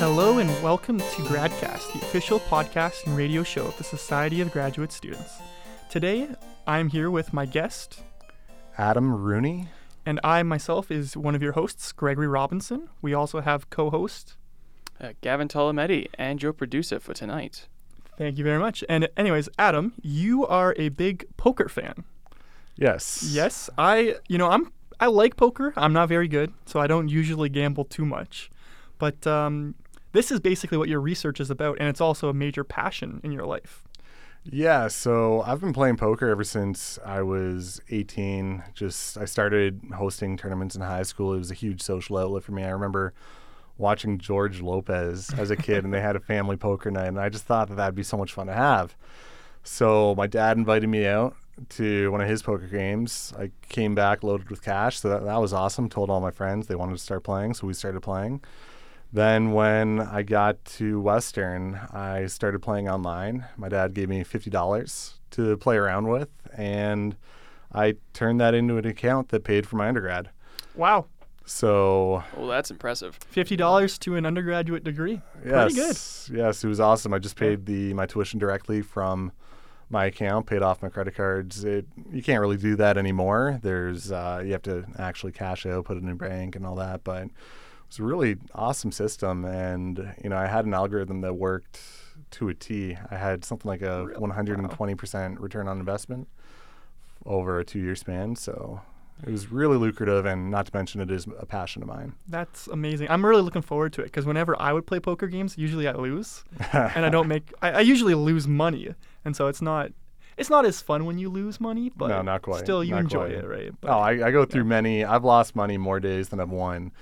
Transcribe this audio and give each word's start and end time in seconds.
Hello 0.00 0.38
and 0.38 0.48
welcome 0.62 0.98
to 0.98 1.22
GradCast, 1.22 1.92
the 1.92 1.98
official 2.06 2.38
podcast 2.40 3.06
and 3.06 3.16
radio 3.16 3.42
show 3.42 3.66
of 3.66 3.76
the 3.78 3.84
Society 3.84 4.40
of 4.40 4.52
Graduate 4.52 4.92
Students. 4.92 5.38
Today, 5.90 6.28
I'm 6.66 6.88
here 6.88 7.10
with 7.10 7.32
my 7.32 7.46
guest, 7.46 8.02
Adam 8.76 9.12
Rooney. 9.12 9.68
and 10.06 10.20
I 10.22 10.42
myself 10.44 10.90
is 10.90 11.16
one 11.16 11.34
of 11.34 11.42
your 11.42 11.52
hosts, 11.52 11.90
Gregory 11.92 12.28
Robinson. 12.28 12.88
We 13.02 13.12
also 13.14 13.40
have 13.40 13.70
co-host. 13.70 14.36
Uh, 15.00 15.12
Gavin 15.20 15.48
Tolometti 15.48 16.08
and 16.14 16.42
your 16.42 16.52
producer 16.52 17.00
for 17.00 17.14
tonight. 17.14 17.66
Thank 18.16 18.38
you 18.38 18.44
very 18.44 18.58
much. 18.58 18.84
And 18.88 19.08
anyways, 19.16 19.48
Adam, 19.58 19.94
you 20.02 20.46
are 20.46 20.74
a 20.76 20.90
big 20.90 21.24
poker 21.36 21.68
fan. 21.68 22.04
Yes. 22.76 23.28
Yes, 23.32 23.68
I, 23.78 24.16
you 24.28 24.38
know, 24.38 24.48
I'm 24.50 24.72
I 25.00 25.06
like 25.06 25.36
poker. 25.36 25.72
I'm 25.76 25.92
not 25.92 26.08
very 26.08 26.28
good, 26.28 26.52
so 26.66 26.80
I 26.80 26.86
don't 26.86 27.08
usually 27.08 27.48
gamble 27.48 27.84
too 27.84 28.04
much. 28.04 28.50
But 28.98 29.24
um, 29.28 29.76
this 30.12 30.30
is 30.30 30.40
basically 30.40 30.78
what 30.78 30.88
your 30.88 31.00
research 31.00 31.40
is 31.40 31.50
about, 31.50 31.78
and 31.78 31.88
it's 31.88 32.00
also 32.00 32.28
a 32.28 32.34
major 32.34 32.64
passion 32.64 33.20
in 33.22 33.32
your 33.32 33.44
life. 33.44 33.84
Yeah. 34.44 34.88
So 34.88 35.42
I've 35.42 35.60
been 35.60 35.72
playing 35.72 35.96
poker 35.96 36.28
ever 36.28 36.44
since 36.44 36.98
I 37.04 37.22
was 37.22 37.80
18. 37.90 38.62
Just 38.72 39.18
I 39.18 39.24
started 39.24 39.80
hosting 39.94 40.36
tournaments 40.36 40.74
in 40.74 40.80
high 40.80 41.02
school. 41.02 41.34
It 41.34 41.38
was 41.38 41.50
a 41.50 41.54
huge 41.54 41.82
social 41.82 42.16
outlet 42.16 42.44
for 42.44 42.52
me. 42.52 42.64
I 42.64 42.70
remember 42.70 43.12
watching 43.76 44.18
George 44.18 44.60
Lopez 44.60 45.30
as 45.36 45.50
a 45.50 45.56
kid, 45.56 45.84
and 45.84 45.92
they 45.92 46.00
had 46.00 46.16
a 46.16 46.20
family 46.20 46.56
poker 46.56 46.90
night, 46.90 47.08
and 47.08 47.20
I 47.20 47.28
just 47.28 47.44
thought 47.44 47.68
that 47.68 47.76
that'd 47.76 47.94
be 47.94 48.02
so 48.02 48.16
much 48.16 48.32
fun 48.32 48.46
to 48.46 48.54
have. 48.54 48.96
So 49.62 50.14
my 50.16 50.26
dad 50.26 50.56
invited 50.56 50.88
me 50.88 51.06
out 51.06 51.36
to 51.70 52.10
one 52.10 52.20
of 52.20 52.28
his 52.28 52.42
poker 52.42 52.66
games. 52.66 53.32
I 53.38 53.50
came 53.68 53.94
back 53.94 54.22
loaded 54.22 54.50
with 54.50 54.62
cash, 54.62 55.00
so 55.00 55.08
that, 55.10 55.24
that 55.24 55.40
was 55.40 55.52
awesome. 55.52 55.88
Told 55.88 56.10
all 56.10 56.20
my 56.20 56.30
friends 56.30 56.66
they 56.66 56.74
wanted 56.74 56.96
to 56.96 57.02
start 57.02 57.22
playing, 57.22 57.54
so 57.54 57.66
we 57.66 57.74
started 57.74 58.00
playing. 58.00 58.40
Then 59.12 59.52
when 59.52 60.00
I 60.00 60.22
got 60.22 60.62
to 60.76 61.00
Western, 61.00 61.76
I 61.92 62.26
started 62.26 62.60
playing 62.60 62.88
online. 62.88 63.46
My 63.56 63.68
dad 63.68 63.94
gave 63.94 64.08
me 64.08 64.22
fifty 64.22 64.50
dollars 64.50 65.14
to 65.30 65.56
play 65.56 65.76
around 65.76 66.08
with, 66.08 66.28
and 66.56 67.16
I 67.72 67.96
turned 68.12 68.40
that 68.40 68.54
into 68.54 68.76
an 68.76 68.86
account 68.86 69.28
that 69.30 69.44
paid 69.44 69.66
for 69.66 69.76
my 69.76 69.88
undergrad. 69.88 70.30
Wow, 70.74 71.06
So 71.46 72.22
Oh, 72.36 72.46
that's 72.46 72.70
impressive. 72.70 73.18
fifty 73.28 73.56
dollars 73.56 73.98
to 74.00 74.16
an 74.16 74.26
undergraduate 74.26 74.84
degree. 74.84 75.22
yes, 75.44 75.52
Pretty 75.72 75.74
good. 75.74 76.38
yes, 76.38 76.62
it 76.64 76.68
was 76.68 76.78
awesome. 76.80 77.14
I 77.14 77.18
just 77.18 77.36
paid 77.36 77.64
the 77.64 77.94
my 77.94 78.04
tuition 78.04 78.38
directly 78.38 78.82
from 78.82 79.32
my 79.90 80.04
account, 80.04 80.44
paid 80.46 80.60
off 80.60 80.82
my 80.82 80.90
credit 80.90 81.14
cards. 81.16 81.64
It 81.64 81.86
you 82.12 82.22
can't 82.22 82.42
really 82.42 82.58
do 82.58 82.76
that 82.76 82.98
anymore. 82.98 83.58
There's 83.62 84.12
uh, 84.12 84.42
you 84.44 84.52
have 84.52 84.62
to 84.64 84.84
actually 84.98 85.32
cash 85.32 85.64
out, 85.64 85.86
put 85.86 85.96
it 85.96 86.02
in 86.02 86.10
a 86.10 86.14
bank, 86.14 86.56
and 86.56 86.66
all 86.66 86.74
that. 86.76 87.04
But 87.04 87.22
it 87.24 87.30
was 87.88 87.98
a 87.98 88.02
really 88.04 88.36
awesome 88.54 88.92
system, 88.92 89.44
and 89.44 90.14
you 90.22 90.30
know 90.30 90.36
I 90.36 90.46
had 90.46 90.64
an 90.66 90.74
algorithm 90.74 91.20
that 91.22 91.34
worked 91.34 91.80
to 92.32 92.48
a 92.48 92.54
T. 92.54 92.96
I 93.10 93.16
had 93.16 93.44
something 93.44 93.68
like 93.68 93.82
a 93.82 94.06
Really? 94.06 94.18
120 94.20 94.94
percent 94.94 95.40
return 95.40 95.68
on 95.68 95.78
investment 95.78 96.28
over 97.24 97.58
a 97.58 97.64
two 97.64 97.78
year 97.80 97.94
span. 97.96 98.36
So 98.36 98.80
it 99.26 99.30
was 99.30 99.50
really 99.50 99.76
lucrative, 99.76 100.26
and 100.26 100.50
not 100.50 100.66
to 100.66 100.72
mention 100.74 101.00
it 101.00 101.10
is 101.10 101.26
a 101.38 101.46
passion 101.46 101.82
of 101.82 101.88
mine. 101.88 102.12
That's 102.28 102.66
amazing. 102.68 103.08
I'm 103.10 103.24
really 103.24 103.42
looking 103.42 103.62
forward 103.62 103.92
to 103.94 104.02
it 104.02 104.04
because 104.04 104.26
whenever 104.26 104.60
I 104.60 104.72
would 104.72 104.86
play 104.86 105.00
poker 105.00 105.26
games, 105.26 105.58
usually 105.58 105.88
I 105.88 105.92
lose, 105.92 106.44
and 106.72 107.04
I 107.04 107.08
don't 107.08 107.28
make. 107.28 107.52
I, 107.62 107.70
I 107.72 107.80
usually 107.80 108.14
lose 108.14 108.46
money, 108.46 108.94
and 109.24 109.34
so 109.34 109.46
it's 109.48 109.62
not. 109.62 109.90
It's 110.36 110.50
not 110.50 110.64
as 110.64 110.80
fun 110.80 111.04
when 111.04 111.18
you 111.18 111.28
lose 111.30 111.60
money, 111.60 111.90
but 111.96 112.06
No, 112.10 112.22
not 112.22 112.42
quite. 112.42 112.60
still 112.60 112.84
you 112.84 112.92
Not 112.92 113.00
enjoy 113.00 113.26
quite. 113.26 113.32
it, 113.32 113.48
right? 113.48 113.70
Oh, 113.72 113.76
but 113.80 113.90
Oh, 113.90 113.98
I, 113.98 114.28
I 114.28 114.30
go 114.30 114.44
through 114.44 114.66
many. 114.66 115.04
I've 115.04 115.24
lost 115.24 115.56
money 115.56 115.76
more 115.76 115.98
days 115.98 116.28
than 116.28 116.38
I've 116.38 116.50
won, 116.52 116.92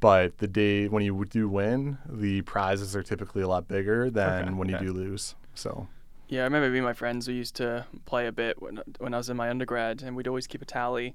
but 0.00 0.38
the 0.38 0.46
day 0.46 0.88
when 0.88 1.02
you 1.04 1.24
do 1.24 1.48
win, 1.48 1.98
the 2.08 2.42
prizes 2.42 2.94
are 2.96 3.02
typically 3.02 3.42
a 3.42 3.48
lot 3.48 3.68
bigger 3.68 4.10
than 4.10 4.42
Okay, 4.48 4.54
when 4.54 4.68
you 4.68 4.78
do 4.78 4.92
lose. 4.92 5.34
So 5.54 5.86
Yeah, 6.28 6.40
I 6.40 6.44
remember 6.44 6.70
me 6.70 6.78
and 6.78 6.86
my 6.86 6.92
friends 6.94 7.28
we 7.28 7.34
used 7.34 7.54
to 7.56 7.86
play 8.06 8.26
a 8.26 8.32
bit 8.32 8.60
when 8.60 8.80
when 8.98 9.14
I 9.14 9.18
was 9.18 9.28
in 9.30 9.36
my 9.36 9.50
undergrad, 9.50 10.02
and 10.02 10.16
we'd 10.16 10.28
always 10.28 10.46
keep 10.46 10.62
a 10.62 10.64
tally 10.66 11.14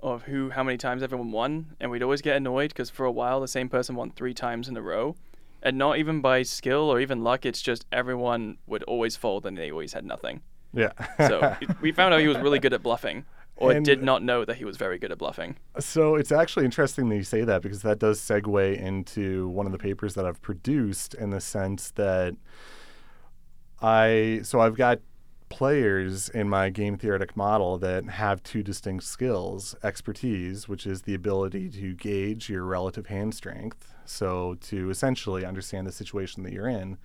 of 0.00 0.24
who 0.24 0.50
how 0.50 0.62
many 0.62 0.76
times 0.78 1.02
everyone 1.02 1.30
won, 1.32 1.76
and 1.80 1.90
we'd 1.90 2.02
always 2.02 2.22
get 2.22 2.36
annoyed 2.36 2.68
because 2.70 2.90
for 2.90 3.06
a 3.06 3.12
while 3.12 3.40
the 3.40 3.48
same 3.48 3.68
person 3.68 3.94
won 3.94 4.10
three 4.10 4.34
times 4.34 4.68
in 4.68 4.76
a 4.76 4.82
row, 4.82 5.16
and 5.62 5.78
not 5.78 5.98
even 5.98 6.20
by 6.20 6.42
skill 6.42 6.90
or 6.90 7.00
even 7.00 7.22
luck. 7.24 7.46
It's 7.46 7.62
just 7.62 7.86
everyone 7.92 8.58
would 8.66 8.82
always 8.84 9.16
fold 9.16 9.46
and 9.46 9.56
they 9.56 9.70
always 9.70 9.92
had 9.92 10.04
nothing. 10.04 10.42
yeah. 10.74 10.92
So 11.18 11.56
we 11.80 11.92
found 11.92 12.14
out 12.14 12.20
he 12.20 12.28
was 12.28 12.38
really 12.38 12.58
good 12.58 12.72
at 12.72 12.82
bluffing, 12.82 13.24
or 13.56 13.72
And- 13.72 13.84
did 13.84 14.02
not 14.02 14.22
know 14.22 14.44
that 14.44 14.56
he 14.56 14.64
was 14.64 14.76
very 14.76 14.98
good 14.98 15.12
at 15.12 15.18
bluffing. 15.18 15.56
So 15.78 16.16
it's 16.16 16.32
actually 16.32 16.64
interesting 16.64 17.08
that 17.10 17.16
you 17.16 17.22
say 17.22 17.42
that 17.44 17.62
because 17.62 17.82
that 17.82 17.98
does 17.98 18.20
segue 18.20 18.76
into 18.76 19.48
one 19.48 19.66
of 19.66 19.72
the 19.72 19.78
papers 19.78 20.14
that 20.14 20.24
I've 20.26 20.40
produced 20.42 21.14
in 21.14 21.30
the 21.30 21.40
sense 21.40 21.90
that 21.92 22.34
I 23.80 24.40
so 24.42 24.60
I've 24.60 24.76
got 24.76 25.00
players 25.48 26.28
in 26.30 26.48
my 26.48 26.70
game 26.70 26.96
theoretic 26.96 27.36
model 27.36 27.76
that 27.78 28.08
have 28.08 28.42
two 28.42 28.62
distinct 28.62 29.04
skills 29.04 29.74
expertise 29.82 30.66
which 30.66 30.86
is 30.86 31.02
the 31.02 31.14
ability 31.14 31.68
to 31.68 31.92
gauge 31.94 32.48
your 32.48 32.64
relative 32.64 33.06
hand 33.08 33.34
strength 33.34 33.94
so 34.06 34.56
to 34.62 34.88
essentially 34.88 35.44
understand 35.44 35.86
the 35.86 35.92
situation 35.92 36.42
that 36.42 36.54
you're 36.54 36.68
in 36.68 36.96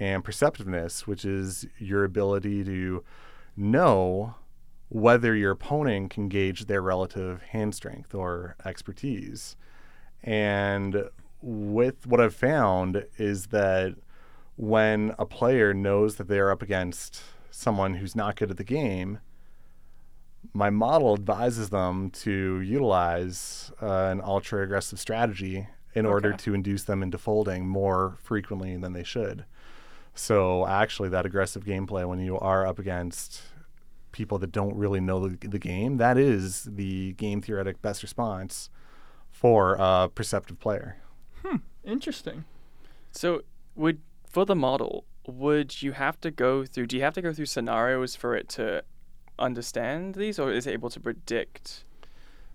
and 0.00 0.24
perceptiveness 0.24 1.06
which 1.06 1.26
is 1.26 1.66
your 1.78 2.04
ability 2.04 2.64
to 2.64 3.04
know 3.54 4.34
whether 4.88 5.34
your 5.34 5.52
opponent 5.52 6.10
can 6.10 6.28
gauge 6.28 6.66
their 6.66 6.82
relative 6.82 7.42
hand 7.42 7.74
strength 7.74 8.14
or 8.14 8.56
expertise. 8.64 9.56
And 10.22 11.04
with 11.40 12.06
what 12.06 12.20
I've 12.20 12.34
found 12.34 13.04
is 13.18 13.46
that 13.46 13.96
when 14.56 15.14
a 15.18 15.26
player 15.26 15.74
knows 15.74 16.16
that 16.16 16.28
they're 16.28 16.50
up 16.50 16.62
against 16.62 17.22
someone 17.50 17.94
who's 17.94 18.16
not 18.16 18.36
good 18.36 18.50
at 18.50 18.56
the 18.56 18.64
game, 18.64 19.18
my 20.52 20.70
model 20.70 21.14
advises 21.14 21.70
them 21.70 22.10
to 22.10 22.60
utilize 22.60 23.72
uh, 23.82 24.08
an 24.10 24.20
ultra 24.20 24.62
aggressive 24.62 25.00
strategy 25.00 25.66
in 25.94 26.06
order 26.06 26.32
to 26.32 26.54
induce 26.54 26.84
them 26.84 27.02
into 27.02 27.18
folding 27.18 27.66
more 27.66 28.16
frequently 28.22 28.76
than 28.76 28.92
they 28.92 29.04
should. 29.04 29.44
So, 30.14 30.66
actually, 30.66 31.08
that 31.10 31.26
aggressive 31.26 31.64
gameplay 31.64 32.06
when 32.06 32.20
you 32.20 32.38
are 32.38 32.66
up 32.66 32.78
against 32.78 33.42
people 34.14 34.38
that 34.38 34.52
don't 34.52 34.74
really 34.76 35.00
know 35.00 35.28
the, 35.28 35.48
the 35.48 35.58
game, 35.58 35.98
that 35.98 36.16
is 36.16 36.68
the 36.70 37.12
game 37.14 37.42
theoretic 37.42 37.82
best 37.82 38.02
response 38.02 38.70
for 39.30 39.76
a 39.78 40.08
perceptive 40.08 40.58
player. 40.58 40.96
Hmm, 41.44 41.56
interesting. 41.84 42.44
So 43.10 43.42
would 43.74 44.00
for 44.30 44.46
the 44.46 44.54
model, 44.54 45.04
would 45.26 45.82
you 45.82 45.92
have 45.92 46.20
to 46.22 46.30
go 46.30 46.64
through? 46.64 46.86
Do 46.86 46.96
you 46.96 47.02
have 47.02 47.14
to 47.14 47.22
go 47.22 47.32
through 47.32 47.46
scenarios 47.46 48.16
for 48.16 48.34
it 48.34 48.48
to 48.50 48.82
understand 49.38 50.14
these, 50.14 50.38
or 50.38 50.52
is 50.52 50.66
it 50.66 50.72
able 50.72 50.90
to 50.90 51.00
predict? 51.00 51.84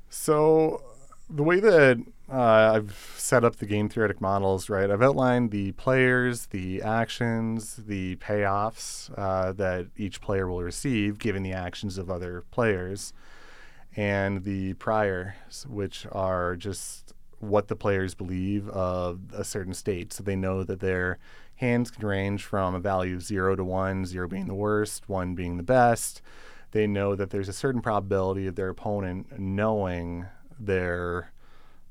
So, 0.09 0.81
the 1.30 1.44
way 1.44 1.59
that 1.59 2.03
uh, 2.32 2.74
I've 2.76 3.14
set 3.18 3.44
up 3.44 3.58
the 3.58 3.66
game 3.66 3.90
theoretic 3.90 4.22
models, 4.22 4.70
right, 4.70 4.90
I've 4.90 5.02
outlined 5.02 5.52
the 5.52 5.72
players, 5.74 6.48
the 6.48 6.82
actions, 6.82 7.76
the 7.76 8.16
payoffs 8.18 9.12
uh, 9.18 9.52
that 9.54 9.88
each 9.98 10.22
player 10.22 10.48
will 10.48 10.62
receive 10.62 11.20
given 11.20 11.44
the 11.44 11.54
actions 11.54 11.98
of 11.98 12.10
other 12.10 12.44
players, 12.52 13.14
and 13.96 14.44
the 14.44 14.74
priors, 14.76 15.66
which 15.68 16.06
are 16.12 16.56
just 16.56 17.14
what 17.40 17.68
the 17.68 17.76
players 17.76 18.14
believe 18.14 18.70
of 18.70 19.20
a 19.34 19.44
certain 19.44 19.74
state. 19.74 20.14
So 20.14 20.24
they 20.24 20.36
know 20.36 20.64
that 20.64 20.80
their 20.80 21.18
hands 21.56 21.92
can 21.92 22.06
range 22.06 22.44
from 22.44 22.76
a 22.76 22.80
value 22.80 23.16
of 23.16 23.24
zero 23.24 23.56
to 23.56 23.64
one, 23.64 24.06
zero 24.06 24.28
being 24.28 24.48
the 24.48 24.54
worst, 24.54 25.08
one 25.08 25.36
being 25.36 25.58
the 25.58 25.64
best. 25.64 26.22
They 26.72 26.86
know 26.86 27.16
that 27.16 27.32
there's 27.32 27.50
a 27.50 27.54
certain 27.54 27.82
probability 27.82 28.46
of 28.46 28.56
their 28.56 28.70
opponent 28.70 29.40
knowing 29.40 30.28
their 30.60 31.32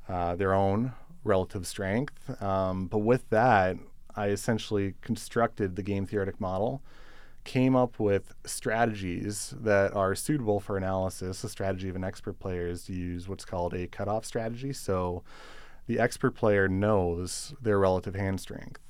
uh, 0.09 0.35
their 0.37 0.55
own 0.55 0.93
relative 1.25 1.67
strength. 1.67 2.43
Um, 2.43 2.87
but 2.87 2.99
with 2.99 3.29
that, 3.31 3.77
I 4.17 4.29
essentially 4.29 4.95
constructed 5.01 5.77
the 5.77 5.83
game 5.83 6.07
theoretic 6.07 6.41
model, 6.41 6.83
came 7.45 7.77
up 7.77 7.99
with 8.01 8.35
strategies 8.45 9.55
that 9.61 9.95
are 9.95 10.15
suitable 10.15 10.61
for 10.61 10.77
analysis. 10.77 11.43
The 11.43 11.49
strategy 11.49 11.89
of 11.89 11.97
an 11.97 12.05
expert 12.05 12.39
player 12.39 12.67
is 12.67 12.85
to 12.85 12.93
use 12.93 13.29
what's 13.29 13.45
called 13.45 13.75
a 13.75 13.87
cutoff 13.87 14.25
strategy. 14.25 14.73
So 14.73 15.23
the 15.87 15.99
expert 15.99 16.33
player 16.33 16.69
knows 16.69 17.55
their 17.61 17.79
relative 17.79 18.15
hand 18.15 18.41
strength. 18.41 18.81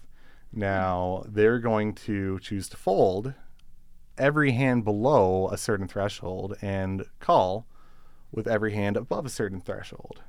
Now 0.53 1.25
they're 1.29 1.59
going 1.59 1.94
to 1.94 2.38
choose 2.41 2.69
to 2.70 2.76
fold 2.76 3.35
every 4.17 4.53
hand 4.53 4.85
below 4.85 5.49
a 5.50 5.59
certain 5.59 5.87
threshold 5.87 6.56
and 6.61 7.05
call 7.20 7.67
with 8.32 8.49
every 8.49 8.73
hand 8.73 8.97
above 8.97 9.25
a 9.26 9.31
certain 9.31 9.61
threshold. 9.61 10.23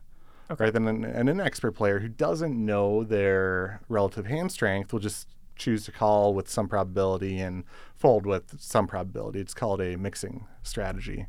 Okay. 0.51 0.63
Right 0.63 0.74
then, 0.74 0.88
an, 0.88 1.06
and 1.06 1.30
an 1.30 1.40
expert 1.40 1.74
player 1.74 2.00
who 2.00 2.07
doesn't 2.07 2.56
know 2.56 3.04
their 3.04 3.81
relative 3.88 4.25
hand 4.25 4.51
strength 4.51 4.92
will 4.92 5.00
just 5.00 5.28
choose 5.56 5.86
to 5.86 5.92
call 5.92 6.34
with 6.34 6.50
some 6.50 6.68
probability 6.68 7.40
and 7.40 7.66
fold 7.96 8.25
with 8.25 8.60
some 8.60 8.88
probability. 8.88 9.40
It's 9.40 9.54
called 9.54 9.80
a 9.81 9.96
mixing 9.96 10.48
strategy. 10.63 11.28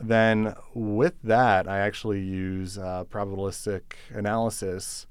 Then, 0.00 0.54
with 0.72 1.20
that, 1.22 1.68
I 1.68 1.78
actually 1.80 2.20
use 2.20 2.78
uh, 2.78 3.04
probabilistic 3.10 3.82
analysis 4.10 5.06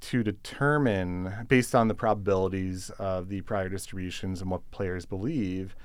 to 0.00 0.24
determine, 0.24 1.46
based 1.48 1.74
on 1.74 1.86
the 1.86 1.94
probabilities 1.94 2.90
of 2.98 3.28
the 3.28 3.42
prior 3.42 3.68
distributions 3.68 4.40
and 4.40 4.50
what 4.50 4.68
players 4.72 5.06
believe, 5.06 5.76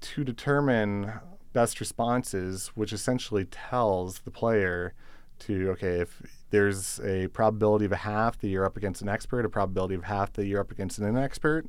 to 0.00 0.24
determine 0.24 1.12
best 1.52 1.78
responses, 1.78 2.68
which 2.74 2.92
essentially 2.92 3.44
tells 3.44 4.20
the 4.20 4.30
player 4.30 4.94
to, 5.40 5.70
okay, 5.70 6.00
if 6.00 6.22
there's 6.50 7.00
a 7.00 7.28
probability 7.28 7.84
of 7.84 7.92
a 7.92 7.96
half 7.96 8.38
that 8.38 8.48
you're 8.48 8.64
up 8.64 8.76
against 8.76 9.02
an 9.02 9.08
expert, 9.08 9.44
a 9.44 9.48
probability 9.48 9.94
of 9.94 10.04
half 10.04 10.32
that 10.34 10.46
you're 10.46 10.60
up 10.60 10.70
against 10.70 10.98
an 10.98 11.16
expert 11.16 11.66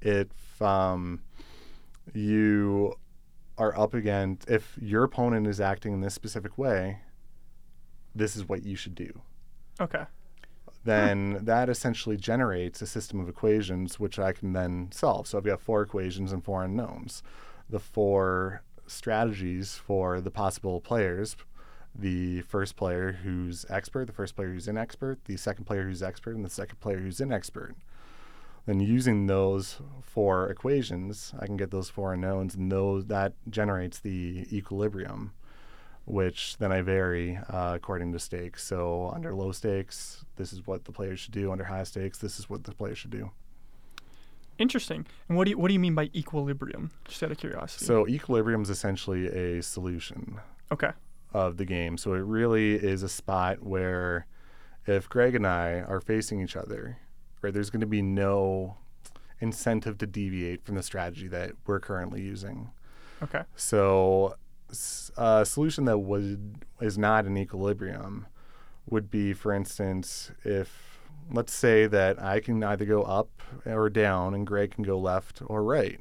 if 0.00 0.62
um, 0.62 1.20
you 2.14 2.94
are 3.58 3.78
up 3.78 3.94
against, 3.94 4.48
if 4.48 4.76
your 4.80 5.04
opponent 5.04 5.46
is 5.46 5.60
acting 5.60 5.92
in 5.92 6.00
this 6.00 6.14
specific 6.14 6.56
way, 6.56 7.00
this 8.14 8.36
is 8.36 8.48
what 8.48 8.64
you 8.64 8.76
should 8.76 8.94
do. 8.94 9.20
Okay. 9.80 10.04
Then 10.82 11.44
that 11.44 11.68
essentially 11.68 12.16
generates 12.16 12.80
a 12.80 12.86
system 12.86 13.20
of 13.20 13.28
equations 13.28 14.00
which 14.00 14.18
I 14.18 14.32
can 14.32 14.54
then 14.54 14.88
solve. 14.92 15.26
So 15.26 15.36
I've 15.36 15.44
got 15.44 15.60
four 15.60 15.82
equations 15.82 16.32
and 16.32 16.42
four 16.42 16.64
unknowns. 16.64 17.22
The 17.68 17.78
four 17.78 18.62
strategies 18.86 19.74
for 19.74 20.20
the 20.20 20.30
possible 20.30 20.80
players 20.80 21.36
the 21.94 22.42
first 22.42 22.76
player 22.76 23.12
who's 23.24 23.66
expert, 23.68 24.06
the 24.06 24.12
first 24.12 24.36
player 24.36 24.52
who's 24.52 24.66
inexpert, 24.66 25.18
the 25.24 25.36
second 25.36 25.64
player 25.64 25.84
who's 25.84 26.02
expert, 26.02 26.36
and 26.36 26.44
the 26.44 26.50
second 26.50 26.80
player 26.80 26.98
who's 26.98 27.18
inexpert. 27.18 27.74
Then 28.66 28.80
using 28.80 29.26
those 29.26 29.78
four 30.02 30.48
equations, 30.48 31.32
I 31.38 31.46
can 31.46 31.56
get 31.56 31.70
those 31.70 31.88
four 31.88 32.12
unknowns, 32.12 32.54
and 32.54 32.70
those 32.70 33.06
that 33.06 33.32
generates 33.48 33.98
the 33.98 34.46
equilibrium, 34.52 35.32
which 36.04 36.58
then 36.58 36.70
I 36.70 36.82
vary 36.82 37.36
uh, 37.48 37.72
according 37.74 38.12
to 38.12 38.18
stakes. 38.18 38.62
So 38.64 39.10
under 39.14 39.34
low 39.34 39.52
stakes, 39.52 40.24
this 40.36 40.52
is 40.52 40.66
what 40.66 40.84
the 40.84 40.92
player 40.92 41.16
should 41.16 41.32
do. 41.32 41.50
Under 41.50 41.64
high 41.64 41.84
stakes, 41.84 42.18
this 42.18 42.38
is 42.38 42.48
what 42.48 42.64
the 42.64 42.72
player 42.72 42.94
should 42.94 43.10
do. 43.10 43.30
Interesting. 44.58 45.06
And 45.28 45.38
what 45.38 45.44
do 45.44 45.52
you 45.52 45.58
what 45.58 45.68
do 45.68 45.72
you 45.72 45.80
mean 45.80 45.94
by 45.94 46.10
equilibrium? 46.14 46.90
Just 47.06 47.22
out 47.22 47.32
of 47.32 47.38
curiosity. 47.38 47.86
So 47.86 48.06
equilibrium 48.06 48.60
is 48.60 48.68
essentially 48.68 49.26
a 49.28 49.62
solution. 49.62 50.38
okay. 50.70 50.90
Of 51.32 51.56
the 51.56 51.64
game. 51.64 51.96
So 51.96 52.14
it 52.14 52.24
really 52.24 52.74
is 52.74 53.02
a 53.02 53.08
spot 53.08 53.62
where 53.62 54.26
if 54.86 55.08
Greg 55.08 55.34
and 55.34 55.46
I 55.46 55.80
are 55.80 56.00
facing 56.00 56.40
each 56.40 56.56
other, 56.56 56.98
right, 57.42 57.52
there's 57.52 57.70
going 57.70 57.80
to 57.80 57.86
be 57.86 58.02
no 58.02 58.76
incentive 59.40 59.98
to 59.98 60.06
deviate 60.06 60.64
from 60.64 60.74
the 60.74 60.82
strategy 60.82 61.28
that 61.28 61.52
we're 61.66 61.80
currently 61.80 62.22
using. 62.22 62.70
Okay. 63.22 63.42
So 63.56 64.36
a 65.16 65.44
solution 65.44 65.84
that 65.86 65.98
would 65.98 66.64
is 66.80 66.96
not 66.96 67.26
in 67.26 67.36
equilibrium 67.36 68.26
would 68.88 69.10
be, 69.10 69.32
for 69.32 69.52
instance, 69.52 70.30
if 70.44 70.98
let's 71.30 71.52
say 71.52 71.86
that 71.86 72.20
I 72.20 72.40
can 72.40 72.62
either 72.64 72.84
go 72.84 73.02
up 73.02 73.28
or 73.66 73.88
down 73.90 74.34
and 74.34 74.46
Greg 74.46 74.72
can 74.72 74.84
go 74.84 74.98
left 74.98 75.42
or 75.46 75.62
right. 75.62 76.00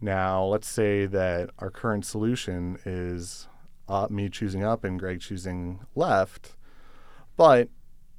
Now, 0.00 0.44
let's 0.44 0.68
say 0.68 1.06
that 1.06 1.50
our 1.58 1.70
current 1.70 2.04
solution 2.04 2.78
is 2.84 3.48
uh, 3.88 4.06
me 4.10 4.28
choosing 4.28 4.64
up 4.64 4.84
and 4.84 4.98
Greg 4.98 5.20
choosing 5.20 5.80
left. 5.94 6.56
But 7.36 7.68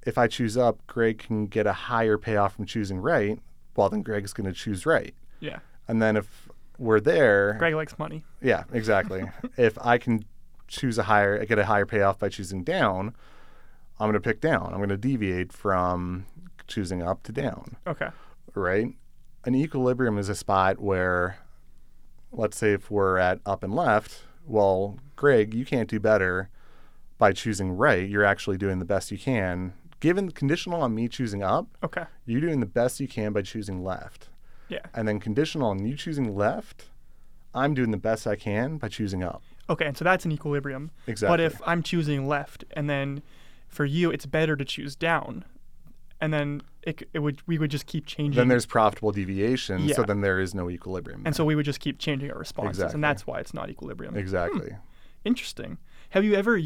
if 0.05 0.17
I 0.17 0.27
choose 0.27 0.55
up, 0.57 0.85
Greg 0.87 1.17
can 1.19 1.47
get 1.47 1.67
a 1.67 1.73
higher 1.73 2.17
payoff 2.17 2.55
from 2.55 2.65
choosing 2.65 2.99
right, 2.99 3.39
well, 3.75 3.89
then 3.89 4.01
Greg's 4.01 4.33
going 4.33 4.47
to 4.47 4.53
choose 4.53 4.85
right. 4.85 5.13
Yeah. 5.39 5.59
And 5.87 6.01
then 6.01 6.15
if 6.17 6.49
we're 6.77 6.99
there, 6.99 7.55
Greg 7.59 7.73
likes 7.75 7.97
money. 7.99 8.23
yeah, 8.41 8.63
exactly. 8.71 9.23
if 9.57 9.77
I 9.81 9.97
can 9.97 10.25
choose 10.67 10.97
a 10.97 11.03
higher, 11.03 11.43
get 11.45 11.59
a 11.59 11.65
higher 11.65 11.85
payoff 11.85 12.19
by 12.19 12.29
choosing 12.29 12.63
down, 12.63 13.13
I'm 13.99 14.05
going 14.05 14.13
to 14.13 14.19
pick 14.19 14.41
down. 14.41 14.67
I'm 14.71 14.77
going 14.77 14.89
to 14.89 14.97
deviate 14.97 15.51
from 15.51 16.25
choosing 16.67 17.01
up 17.01 17.23
to 17.23 17.31
down, 17.31 17.77
Okay. 17.87 18.09
right? 18.53 18.87
An 19.45 19.55
equilibrium 19.55 20.17
is 20.17 20.27
a 20.29 20.35
spot 20.35 20.79
where, 20.79 21.37
let's 22.31 22.57
say, 22.57 22.73
if 22.73 22.91
we're 22.91 23.17
at 23.17 23.39
up 23.45 23.63
and 23.63 23.73
left, 23.73 24.23
well, 24.47 24.97
Greg, 25.15 25.53
you 25.53 25.65
can't 25.65 25.89
do 25.89 25.99
better 25.99 26.49
by 27.17 27.31
choosing 27.31 27.71
right. 27.71 28.07
You're 28.07 28.23
actually 28.23 28.57
doing 28.57 28.79
the 28.79 28.85
best 28.85 29.11
you 29.11 29.17
can. 29.17 29.73
Given 29.99 30.31
conditional 30.31 30.81
on 30.81 30.93
me 30.93 31.07
choosing 31.07 31.41
up, 31.41 31.67
Okay. 31.83 32.05
you're 32.25 32.41
doing 32.41 32.59
the 32.59 32.65
best 32.67 32.99
you 32.99 33.07
can 33.07 33.33
by 33.33 33.41
choosing 33.41 33.83
left. 33.83 34.29
Yeah. 34.69 34.85
And 34.93 35.07
then 35.07 35.19
conditional 35.19 35.69
on 35.69 35.85
you 35.85 35.95
choosing 35.95 36.35
left, 36.35 36.85
I'm 37.55 37.73
doing 37.73 37.91
the 37.91 37.97
best 37.97 38.27
I 38.27 38.35
can 38.35 38.77
by 38.77 38.89
choosing 38.89 39.23
up. 39.23 39.41
Okay. 39.69 39.85
And 39.87 39.97
so 39.97 40.03
that's 40.05 40.25
an 40.25 40.31
equilibrium. 40.31 40.91
Exactly. 41.07 41.33
But 41.33 41.39
if 41.39 41.61
I'm 41.65 41.81
choosing 41.81 42.27
left, 42.27 42.63
and 42.71 42.89
then 42.89 43.23
for 43.67 43.85
you 43.85 44.11
it's 44.11 44.25
better 44.27 44.55
to 44.55 44.63
choose 44.63 44.95
down, 44.95 45.43
and 46.21 46.33
then 46.33 46.61
it, 46.83 47.07
it 47.13 47.19
would 47.19 47.41
we 47.47 47.57
would 47.57 47.71
just 47.71 47.85
keep 47.85 48.05
changing. 48.05 48.37
then 48.37 48.47
there's 48.47 48.65
profitable 48.65 49.11
deviation, 49.11 49.87
so 49.89 50.03
then 50.03 50.21
there 50.21 50.39
is 50.39 50.55
no 50.55 50.69
equilibrium. 50.69 51.23
and 51.25 51.35
so 51.35 51.43
we 51.45 51.55
would 51.55 51.65
just 51.65 51.79
keep 51.79 51.99
changing 51.99 52.31
our 52.31 52.37
responses, 52.39 52.77
Exactly. 52.79 52.93
and 52.95 53.03
that's 53.03 53.27
why 53.27 53.39
it's 53.39 53.53
not 53.53 53.69
equilibrium. 53.69 54.15
exactly. 54.17 54.69
Hmm. 54.71 54.75
Interesting. 55.25 55.77
Have 56.11 56.23
you 56.23 56.35
ever, 56.35 56.57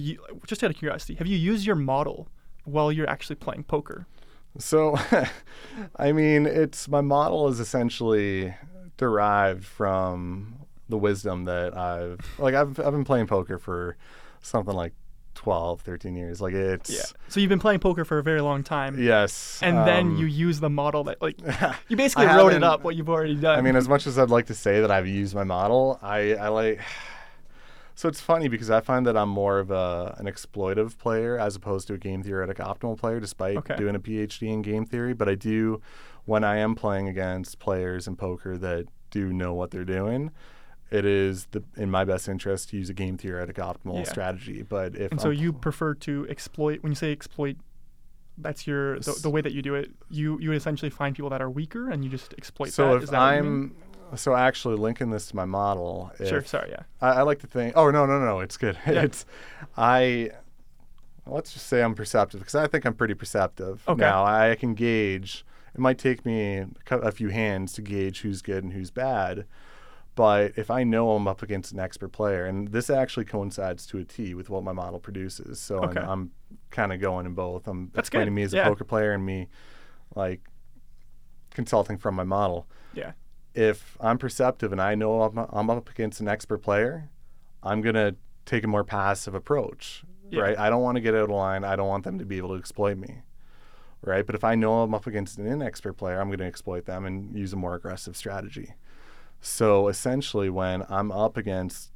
just 0.45 0.63
out 0.63 0.69
of 0.69 0.77
curiosity, 0.77 1.15
have 1.15 1.25
you 1.25 1.36
used 1.38 1.65
your 1.65 1.75
model 1.75 2.27
while 2.63 2.92
you're 2.92 3.09
actually 3.09 3.38
playing 3.38 3.63
poker? 3.63 4.06
So, 4.59 4.98
I 5.95 6.12
mean, 6.12 6.45
it's 6.45 6.88
my 6.88 7.01
model 7.01 7.48
is 7.48 7.59
essentially 7.59 8.53
derived 8.98 9.65
from 9.65 10.57
the 10.89 10.98
wisdom 10.98 11.45
that 11.45 11.75
I've 11.75 12.19
like 12.38 12.53
I've 12.53 12.77
I've 12.80 12.92
been 12.92 13.06
playing 13.06 13.25
poker 13.27 13.57
for 13.57 13.95
something 14.42 14.75
like 14.75 14.94
12, 15.36 15.81
13 15.81 16.16
years. 16.16 16.42
Like 16.42 16.54
it's 16.54 16.89
yeah. 16.89 17.04
So 17.30 17.39
you've 17.39 17.50
been 17.50 17.60
playing 17.60 17.80
poker 17.80 18.06
for 18.06 18.18
a 18.18 18.24
very 18.24 18.42
long 18.42 18.63
time. 18.63 19.01
yes. 19.01 19.60
And 19.62 19.78
then 19.88 20.07
um, 20.07 20.18
you 20.18 20.25
use 20.25 20.60
the 20.60 20.69
model 20.69 21.04
that, 21.06 21.22
like, 21.22 21.38
you 21.89 21.95
basically 21.95 22.25
wrote 22.28 22.54
it 22.54 22.63
up 22.63 22.83
what 22.83 22.95
you've 22.95 23.10
already 23.10 23.36
done. 23.36 23.57
I 23.57 23.62
mean, 23.62 23.75
as 23.75 23.88
much 23.89 24.06
as 24.07 24.19
I'd 24.19 24.30
like 24.30 24.48
to 24.48 24.56
say 24.56 24.81
that 24.81 24.92
I've 24.92 25.07
used 25.07 25.33
my 25.33 25.44
model, 25.44 26.00
I, 26.01 26.36
I 26.36 26.48
like. 26.50 26.80
So 27.94 28.07
it's 28.10 28.22
funny 28.22 28.48
because 28.48 28.72
I 28.72 28.80
find 28.80 29.06
that 29.06 29.16
I'm 29.16 29.30
more 29.30 29.60
of 29.60 29.69
a, 29.69 30.16
an 30.18 30.25
exploitive 30.25 30.98
player 30.98 31.38
as 31.38 31.56
opposed 31.56 31.88
to 31.89 31.94
a 31.94 31.98
game 32.00 32.24
theoretic 32.24 32.57
optimal 32.57 32.98
player, 32.98 33.19
despite 33.19 33.57
Okay. 33.57 33.75
doing 33.75 33.95
a 33.95 34.00
PhD 34.00 34.48
in 34.48 34.63
game 34.63 34.86
theory. 34.86 35.13
But 35.13 35.30
I 35.30 35.36
do, 35.36 35.81
when 36.25 36.44
I 36.44 36.57
am 36.57 36.74
playing 36.74 37.07
against 37.10 37.60
players 37.60 38.07
in 38.07 38.16
poker 38.16 38.57
that 38.57 38.88
do 39.12 39.31
know 39.31 39.54
what 39.54 39.69
they're 39.69 39.86
doing, 39.86 40.31
it 40.91 41.05
is 41.05 41.45
the, 41.51 41.63
in 41.77 41.89
my 41.89 42.03
best 42.03 42.27
interest 42.27 42.69
to 42.69 42.77
use 42.77 42.89
a 42.89 42.93
game 42.93 43.17
theoretic 43.17 43.55
optimal 43.55 43.99
Yeah. 43.99 44.03
strategy. 44.03 44.61
But 44.61 44.95
if 44.95 45.12
and 45.12 45.21
so 45.21 45.29
I'm 45.29 45.36
you 45.36 45.53
prefer 45.53 45.93
to 45.95 46.27
exploit. 46.29 46.83
When 46.83 46.91
you 46.91 46.95
say 46.95 47.12
exploit, 47.12 47.55
that's 48.38 48.67
your 48.67 49.00
the, 49.00 49.17
the 49.21 49.29
way 49.29 49.41
that 49.41 49.53
you 49.53 49.62
do 49.62 49.75
it. 49.75 49.91
You 50.10 50.38
you 50.39 50.50
would 50.50 50.57
essentially 50.57 50.89
find 50.89 51.15
people 51.15 51.29
that 51.29 51.41
are 51.41 51.50
weaker, 51.50 51.89
and 51.89 52.03
you 52.03 52.10
just 52.10 52.33
exploit 52.38 52.69
so 52.74 52.89
that. 52.89 52.95
if 52.98 53.03
Is 53.03 53.10
that 53.12 53.19
what 53.19 53.36
you 53.38 53.43
mean? 53.43 53.71
I'm 54.12 54.17
so 54.17 54.36
actually 54.36 54.75
linking 54.75 55.10
this 55.10 55.27
to 55.27 55.36
my 55.38 55.45
model, 55.45 56.12
sure, 56.17 56.43
sorry, 56.43 56.71
yeah, 56.71 56.83
I, 57.00 57.19
I 57.19 57.21
like 57.21 57.39
to 57.39 57.48
think. 57.48 57.77
Oh 57.77 57.89
no, 57.91 58.05
no, 58.05 58.19
no, 58.19 58.41
it's 58.41 58.57
good. 58.57 58.77
Yeah. 58.86 59.03
it's 59.03 59.25
I. 59.77 60.31
Let's 61.25 61.53
just 61.53 61.67
say 61.67 61.81
I'm 61.83 61.93
perceptive 61.95 62.41
because 62.41 62.55
I 62.55 62.67
think 62.67 62.83
I'm 62.83 62.95
pretty 62.95 63.13
perceptive. 63.13 63.83
Okay. 63.88 64.01
Now 64.01 64.25
I 64.25 64.55
can 64.60 64.74
gauge. 64.74 65.45
It 65.74 65.79
might 65.79 65.98
take 65.98 66.25
me 66.25 66.65
a 66.89 67.12
few 67.12 67.29
hands 67.29 67.71
to 67.74 67.81
gauge 67.81 68.21
who's 68.21 68.41
good 68.41 68.63
and 68.65 68.74
who's 68.74 68.91
bad, 68.91 69.45
but 70.22 70.54
if 70.56 70.70
I 70.70 70.84
know 70.84 71.12
I'm 71.13 71.28
up 71.28 71.42
against 71.42 71.72
an 71.72 71.80
expert 71.80 72.10
player, 72.12 72.46
and 72.46 72.68
this 72.68 72.92
actually 72.92 73.25
coincides 73.25 73.88
to 73.88 73.98
a 73.98 74.04
T 74.04 74.36
with 74.36 74.51
what 74.51 74.63
my 74.63 74.72
model 74.72 75.00
produces, 75.00 75.60
so 75.60 75.80
Okay. 75.86 76.00
I'm, 76.00 76.10
I'm 76.10 76.32
kind 76.70 76.94
of 76.94 77.01
going 77.01 77.25
in 77.25 77.34
both. 77.34 77.68
I'm 77.68 77.90
That's 77.94 78.08
explaining 78.08 78.34
good. 78.36 78.36
me 78.36 78.44
as 78.44 78.54
a 78.54 78.58
Yeah. 78.58 78.68
poker 78.70 78.84
player 78.84 79.13
and 79.13 79.25
me, 79.25 79.48
like, 80.16 80.42
consulting 81.50 81.98
from 81.98 82.13
my 82.16 82.24
model 82.24 82.68
yeah, 82.94 83.13
if 83.56 83.98
I'm 84.00 84.18
perceptive 84.18 84.72
and 84.72 84.80
I 84.82 84.94
know 84.96 85.24
I'm, 85.24 85.38
I'm 85.50 85.70
up 85.70 85.90
against 85.90 86.20
an 86.22 86.28
expert 86.28 86.60
player, 86.60 87.10
I'm 87.63 87.82
gonna 87.82 88.16
take 88.46 88.63
a 88.63 88.68
more 88.68 88.84
passive 88.84 89.34
approach, 89.34 90.04
Yeah. 90.30 90.42
right? 90.42 90.60
I 90.60 90.70
don't 90.70 90.82
want 90.84 90.98
to 90.98 91.01
get 91.01 91.16
out 91.16 91.24
of 91.24 91.30
line. 91.32 91.63
I 91.63 91.75
don't 91.75 91.88
want 91.88 92.04
them 92.04 92.20
to 92.20 92.25
be 92.25 92.38
able 92.38 92.50
to 92.50 92.56
exploit 92.56 92.98
me, 92.98 93.22
right? 94.04 94.25
But 94.25 94.36
if 94.36 94.44
I 94.44 94.54
know 94.56 94.82
I'm 94.82 94.94
up 94.94 95.08
against 95.08 95.38
an 95.40 95.46
inexpert 95.46 95.98
player, 95.98 96.20
I'm 96.22 96.30
gonna 96.30 96.46
exploit 96.46 96.86
them 96.86 97.06
and 97.06 97.36
use 97.36 97.54
a 97.54 97.56
more 97.58 97.74
aggressive 97.75 98.16
strategy. 98.16 98.74
So 99.41 99.88
essentially, 99.88 100.50
when 100.50 100.86
I'm 100.89 101.12
up 101.12 101.36
against 101.36 101.91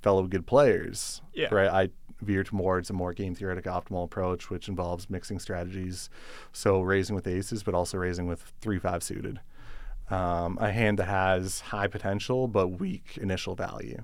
fellow 0.00 0.26
good 0.26 0.46
players, 0.46 1.20
Yeah. 1.34 1.52
right, 1.54 1.68
I 1.68 1.88
veer 2.20 2.44
towards 2.44 2.88
a 2.88 2.92
more 2.92 3.12
game 3.12 3.34
theoretic 3.34 3.64
optimal 3.64 4.04
approach, 4.04 4.48
which 4.48 4.68
involves 4.68 5.10
mixing 5.10 5.38
strategies. 5.38 6.08
So 6.52 6.80
raising 6.80 7.14
with 7.14 7.26
aces, 7.26 7.62
but 7.62 7.74
also 7.74 7.98
raising 7.98 8.26
with 8.26 8.52
three 8.60 8.78
five 8.78 9.02
suited 9.02 9.40
um, 10.10 10.58
a 10.60 10.70
hand 10.72 10.98
that 10.98 11.06
has 11.08 11.60
high 11.60 11.86
potential 11.88 12.46
but 12.48 12.68
weak 12.68 13.18
initial 13.20 13.54
value. 13.54 14.02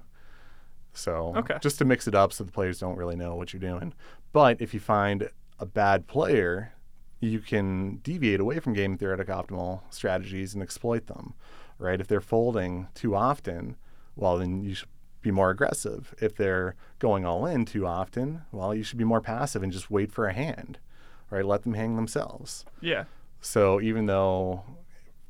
So 0.92 1.34
Okay. 1.36 1.58
just 1.60 1.78
to 1.78 1.84
mix 1.84 2.06
it 2.08 2.14
up 2.14 2.32
so 2.32 2.44
the 2.44 2.52
players 2.52 2.78
don't 2.80 2.96
really 2.96 3.16
know 3.16 3.34
what 3.36 3.52
you're 3.52 3.60
doing. 3.60 3.94
But 4.32 4.60
if 4.60 4.74
you 4.74 4.80
find 4.80 5.30
a 5.58 5.66
bad 5.66 6.06
player, 6.06 6.72
you 7.20 7.40
can 7.40 7.96
deviate 7.98 8.40
away 8.40 8.60
from 8.60 8.74
game 8.74 8.96
theoretic 8.96 9.28
optimal 9.28 9.80
strategies 9.90 10.54
and 10.54 10.62
exploit 10.62 11.06
them, 11.06 11.34
right? 11.78 12.00
If 12.00 12.06
they're 12.08 12.20
folding 12.20 12.88
too 12.94 13.16
often, 13.16 13.76
well, 14.16 14.38
then 14.38 14.62
you 14.62 14.74
should 14.74 14.88
be 15.22 15.30
more 15.32 15.50
aggressive. 15.50 16.14
If 16.20 16.36
they're 16.36 16.76
going 17.00 17.24
all 17.24 17.44
in 17.44 17.64
too 17.64 17.86
often, 17.86 18.42
well, 18.52 18.74
you 18.74 18.82
should 18.84 18.98
be 18.98 19.04
more 19.04 19.20
passive 19.20 19.62
and 19.62 19.72
just 19.72 19.90
wait 19.90 20.12
for 20.12 20.26
a 20.26 20.32
hand. 20.32 20.78
right? 21.30 21.44
Let 21.44 21.62
them 21.62 21.74
hang 21.74 21.96
themselves. 21.96 22.64
Yeah. 22.80 23.04
So 23.40 23.80
even 23.80 24.06
though 24.06 24.64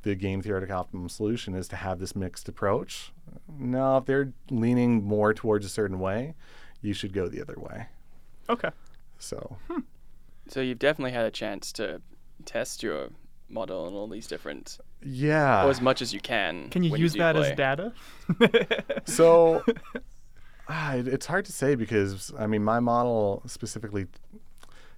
the 0.03 0.15
game 0.15 0.41
theoretic 0.41 0.71
optimum 0.71 1.09
solution 1.09 1.53
is 1.55 1.67
to 1.69 1.75
have 1.75 1.99
this 1.99 2.15
mixed 2.15 2.47
approach, 2.47 3.11
no, 3.47 3.97
if 3.97 4.05
they're 4.05 4.33
leaning 4.49 5.03
more 5.03 5.33
towards 5.33 5.65
a 5.65 5.69
certain 5.69 5.99
way, 5.99 6.35
you 6.81 6.93
should 6.93 7.13
go 7.13 7.27
the 7.27 7.41
other 7.41 7.55
way. 7.57 7.87
Okay. 8.49 8.69
So 9.17 9.57
hmm. 9.69 9.79
So 10.49 10.61
you've 10.61 10.79
definitely 10.79 11.11
had 11.11 11.25
a 11.25 11.31
chance 11.31 11.71
to 11.73 12.01
test 12.45 12.83
your 12.83 13.09
model 13.49 13.87
and 13.87 13.95
all 13.95 14.07
these 14.07 14.27
different, 14.27 14.79
yeah. 15.03 15.65
or 15.65 15.69
as 15.69 15.81
much 15.81 16.01
as 16.01 16.13
you 16.13 16.19
can. 16.19 16.69
Can 16.69 16.83
you 16.83 16.95
use 16.95 17.13
do 17.13 17.19
that 17.19 17.35
as 17.35 17.55
data? 17.55 17.93
So 19.05 19.63
ah, 20.69 20.95
it- 20.95 21.07
it's 21.07 21.25
hard 21.25 21.45
to 21.45 21.51
say 21.51 21.75
because 21.75 22.31
I 22.37 22.47
mean 22.47 22.63
my 22.63 22.79
model 22.79 23.41
specifically 23.47 24.07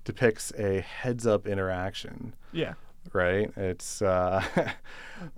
depicts 0.03 0.51
a 0.58 0.81
heads 0.81 1.27
up 1.27 1.48
interaction, 1.48 2.34
yeah. 2.51 2.74
right? 3.13 3.51
It's 3.55 4.01
uh, 4.01 4.43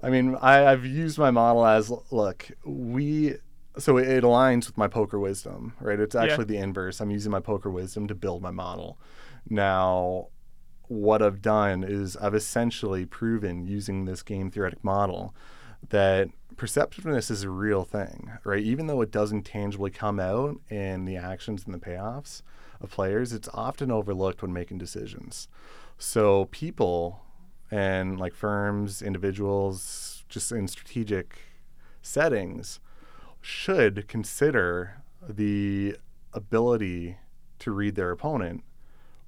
I 0.03 0.09
mean 0.09 0.35
I, 0.41 0.65
I've 0.65 0.85
used 0.85 1.17
my 1.17 1.31
model 1.31 1.65
as 1.65 1.91
look 2.11 2.49
we 2.65 3.35
so 3.77 3.97
it, 3.97 4.07
it 4.07 4.23
aligns 4.23 4.67
with 4.67 4.77
my 4.77 4.87
poker 4.87 5.19
wisdom, 5.19 5.73
right? 5.79 5.99
It's 5.99 6.15
Yeah. 6.15 6.23
actually 6.23 6.45
the 6.45 6.57
inverse. 6.57 6.99
I'm 7.01 7.11
using 7.11 7.31
my 7.31 7.39
poker 7.39 7.69
wisdom 7.69 8.07
to 8.07 8.15
build 8.15 8.41
my 8.41 8.51
model. 8.51 8.97
Now, 9.49 10.27
what 10.87 11.21
I've 11.21 11.41
done 11.41 11.83
is 11.83 12.15
I've 12.17 12.35
essentially 12.35 13.05
proven 13.05 13.65
using 13.65 14.05
this 14.05 14.21
game 14.21 14.51
theoretic 14.51 14.83
model 14.83 15.33
that 15.89 16.29
perceptiveness 16.55 17.31
is 17.31 17.43
a 17.43 17.49
real 17.49 17.83
thing, 17.83 18.31
right? 18.43 18.63
Even 18.63 18.87
though 18.87 19.01
it 19.01 19.11
doesn't 19.11 19.43
tangibly 19.43 19.89
come 19.91 20.19
out 20.19 20.59
in 20.69 21.05
the 21.05 21.17
actions 21.17 21.63
and 21.65 21.73
the 21.73 21.79
payoffs 21.79 22.41
of 22.79 22.91
players, 22.91 23.33
it's 23.33 23.49
often 23.53 23.91
overlooked 23.91 24.41
when 24.41 24.53
making 24.53 24.77
decisions. 24.77 25.47
So 25.97 26.45
people 26.51 27.21
and 27.71 28.19
like 28.19 28.35
firms, 28.35 29.01
individuals, 29.01 30.23
just 30.29 30.51
in 30.51 30.67
strategic 30.67 31.39
settings, 32.01 32.79
should 33.43 34.07
consider 34.07 35.01
the 35.27 35.97
ability 36.33 37.17
to 37.59 37.71
read 37.71 37.95
their 37.95 38.11
opponent 38.11 38.63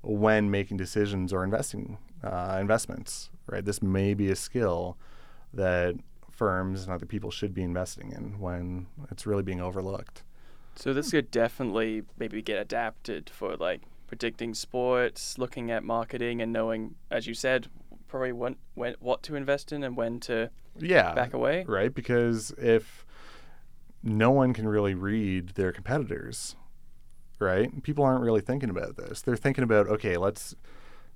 when 0.01 0.50
making 0.50 0.77
decisions 0.77 1.31
or 1.34 1.43
investing 1.43 1.98
uh, 2.24 2.57
investments. 2.60 3.29
Right, 3.48 3.63
this 3.63 3.81
may 3.81 4.13
be 4.15 4.31
a 4.31 4.36
skill 4.36 4.98
that 5.53 5.95
firms 6.31 6.84
and 6.84 6.91
other 6.91 7.05
people 7.05 7.29
should 7.29 7.53
be 7.53 7.62
investing 7.62 8.12
in 8.12 8.39
when 8.39 8.88
it's 9.12 9.27
really 9.27 9.43
being 9.43 9.62
overlooked. 9.62 10.24
So 10.75 10.93
this 10.93 11.12
could 11.12 11.29
definitely 11.31 12.03
maybe 12.17 12.41
get 12.41 12.60
adapted 12.60 13.29
for 13.29 13.55
like 13.55 13.81
predicting 14.07 14.53
sports, 14.53 15.38
looking 15.38 15.69
at 15.72 15.84
marketing, 15.84 16.41
and 16.41 16.51
knowing, 16.51 16.95
as 17.12 17.27
you 17.27 17.34
said, 17.34 17.67
probably 18.07 18.31
when, 18.31 18.55
when 18.74 18.95
what 19.00 19.22
to 19.24 19.36
invest 19.36 19.72
in 19.72 19.84
and 19.84 19.95
when 19.95 20.19
to 20.22 20.50
Yeah, 20.79 21.13
back 21.13 21.34
away. 21.34 21.65
right? 21.67 21.93
Because 21.93 22.51
if 22.57 23.05
no 24.06 24.32
one 24.32 24.54
can 24.54 24.68
really 24.68 24.94
read 24.94 25.50
their 25.56 25.72
competitors, 25.72 26.56
right? 27.40 27.84
People 27.84 28.06
aren't 28.06 28.24
really 28.24 28.40
thinking 28.40 28.70
about 28.70 28.96
this. 28.96 29.22
They're 29.22 29.36
thinking 29.36 29.64
about, 29.64 29.88
okay, 29.88 30.16
let's 30.16 30.56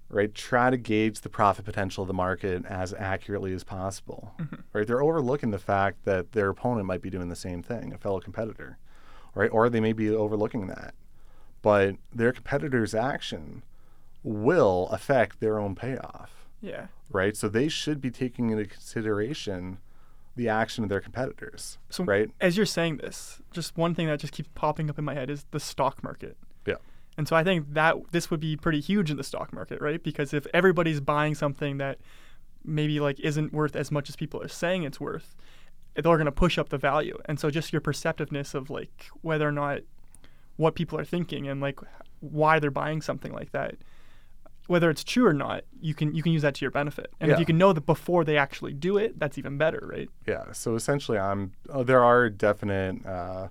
right 0.10 0.34
try 0.34 0.72
to 0.72 0.78
gauge 0.78 1.22
the 1.22 1.30
profit 1.30 1.64
potential 1.64 2.02
of 2.02 2.08
the 2.08 2.16
market 2.16 2.66
as 2.66 2.96
accurately 2.96 3.54
as 3.54 3.64
possible. 3.64 4.34
Mm-hmm. 4.40 4.56
Right? 4.74 4.88
They're 4.88 5.04
overlooking 5.04 5.52
the 5.52 5.60
fact 5.60 6.04
that 6.06 6.32
their 6.32 6.50
opponent 6.50 6.88
might 6.88 7.04
be 7.04 7.12
doing 7.12 7.30
the 7.30 7.36
same 7.36 7.62
thing, 7.62 7.94
a 7.94 7.98
fellow 7.98 8.20
competitor. 8.20 8.80
Right? 9.36 9.52
Or 9.52 9.70
they 9.70 9.80
may 9.80 9.94
be 9.94 10.10
overlooking 10.10 10.66
that. 10.68 10.96
But 11.62 11.98
their 12.14 12.32
competitor's 12.32 12.96
action 12.96 13.62
will 14.24 14.88
affect 14.92 15.40
their 15.40 15.60
own 15.60 15.76
payoff 15.76 16.48
Yeah. 16.60 16.88
right? 17.10 17.38
So 17.38 17.48
they 17.48 17.68
should 17.70 18.02
be 18.02 18.10
taking 18.12 18.50
into 18.50 18.66
consideration 18.66 19.78
the 20.36 20.48
action 20.50 20.84
of 20.84 20.90
their 20.90 21.02
competitors, 21.02 21.78
So 21.90 22.04
right? 22.06 22.30
as 22.40 22.56
you're 22.56 22.66
saying 22.66 22.98
this, 22.98 23.42
just 23.52 23.78
one 23.78 23.94
thing 23.94 24.08
that 24.08 24.20
just 24.20 24.34
keeps 24.34 24.50
popping 24.56 24.90
up 24.90 24.98
in 24.98 25.04
my 25.06 25.14
head 25.14 25.30
is 25.30 25.46
the 25.52 25.60
stock 25.60 26.04
market. 26.04 26.38
Yeah. 26.66 26.76
And 27.18 27.28
so 27.28 27.36
I 27.36 27.44
think 27.44 27.74
that 27.74 27.98
this 28.12 28.32
would 28.32 28.40
be 28.40 28.56
pretty 28.56 28.80
huge 28.80 29.12
in 29.12 29.18
the 29.18 29.24
stock 29.24 29.52
market, 29.52 29.82
right? 29.82 30.02
Because 30.02 30.34
if 30.34 30.48
everybody's 30.54 31.02
buying 31.02 31.36
something 31.36 31.78
that 31.78 31.98
maybe 32.64 33.00
like 33.00 33.20
isn't 33.20 33.52
worth 33.54 33.76
as 33.76 33.92
much 33.92 34.08
as 34.10 34.16
people 34.16 34.42
are 34.42 34.48
saying 34.48 34.84
it's 34.84 35.00
worth, 35.00 35.36
they're 35.96 36.04
going 36.04 36.26
to 36.26 36.32
push 36.32 36.58
up 36.58 36.70
the 36.70 36.78
value. 36.78 37.18
And 37.26 37.40
so 37.40 37.50
just 37.50 37.74
your 37.74 37.82
perceptiveness 37.82 38.54
of 38.54 38.70
like 38.70 39.10
whether 39.22 39.48
or 39.48 39.52
not 39.52 39.80
what 40.56 40.76
people 40.76 40.98
are 41.00 41.06
thinking 41.06 41.48
and 41.48 41.60
like 41.60 41.80
why 42.22 42.60
they're 42.60 42.72
buying 42.72 43.02
something 43.02 43.34
like 43.34 43.52
that, 43.52 43.76
whether 44.70 44.90
it's 44.92 45.04
true 45.04 45.26
or 45.26 45.34
not, 45.34 45.64
you 45.82 45.96
can 45.96 46.14
you 46.14 46.22
can 46.22 46.32
use 46.32 46.44
that 46.44 46.54
to 46.56 46.62
your 46.64 46.70
benefit. 46.72 47.12
And 47.20 47.32
if 47.32 47.40
you 47.40 47.46
can 47.46 47.58
know 47.58 47.74
that 47.74 47.86
before 47.88 48.24
they 48.24 48.38
actually 48.38 48.74
do 48.74 48.98
it, 48.98 49.18
that's 49.18 49.38
even 49.40 49.58
better, 49.58 49.82
right? 49.92 50.10
Yeah. 50.28 50.52
So 50.54 50.76
essentially, 50.76 51.18
I'm. 51.18 51.54
Oh, 51.70 51.84
there 51.84 52.04
are 52.04 52.30
definite 52.30 53.04
uh, 53.06 53.48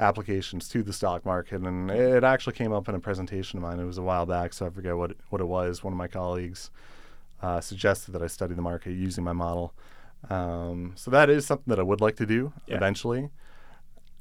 applications 0.00 0.68
to 0.70 0.82
the 0.82 0.92
stock 0.92 1.24
market, 1.24 1.62
and 1.62 1.88
it 1.90 2.24
actually 2.24 2.54
came 2.54 2.72
up 2.72 2.88
in 2.88 2.96
a 2.96 2.98
presentation 3.00 3.58
of 3.58 3.62
mine. 3.62 3.78
It 3.78 3.84
was 3.84 3.96
a 3.96 4.02
while 4.02 4.26
back, 4.26 4.52
so 4.52 4.66
I 4.66 4.70
forget 4.70 4.96
what 4.96 5.12
what 5.30 5.40
it 5.40 5.46
was. 5.46 5.84
One 5.84 5.92
of 5.92 5.96
my 5.98 6.08
colleagues 6.08 6.70
uh, 7.42 7.60
suggested 7.60 8.10
that 8.12 8.22
I 8.22 8.26
study 8.26 8.54
the 8.54 8.62
market 8.62 8.90
using 8.90 9.22
my 9.22 9.32
model. 9.32 9.72
Um, 10.28 10.92
so 10.96 11.12
that 11.12 11.30
is 11.30 11.46
something 11.46 11.70
that 11.70 11.78
I 11.78 11.84
would 11.84 12.00
like 12.00 12.16
to 12.16 12.26
do 12.26 12.52
Yeah. 12.66 12.76
eventually. 12.76 13.30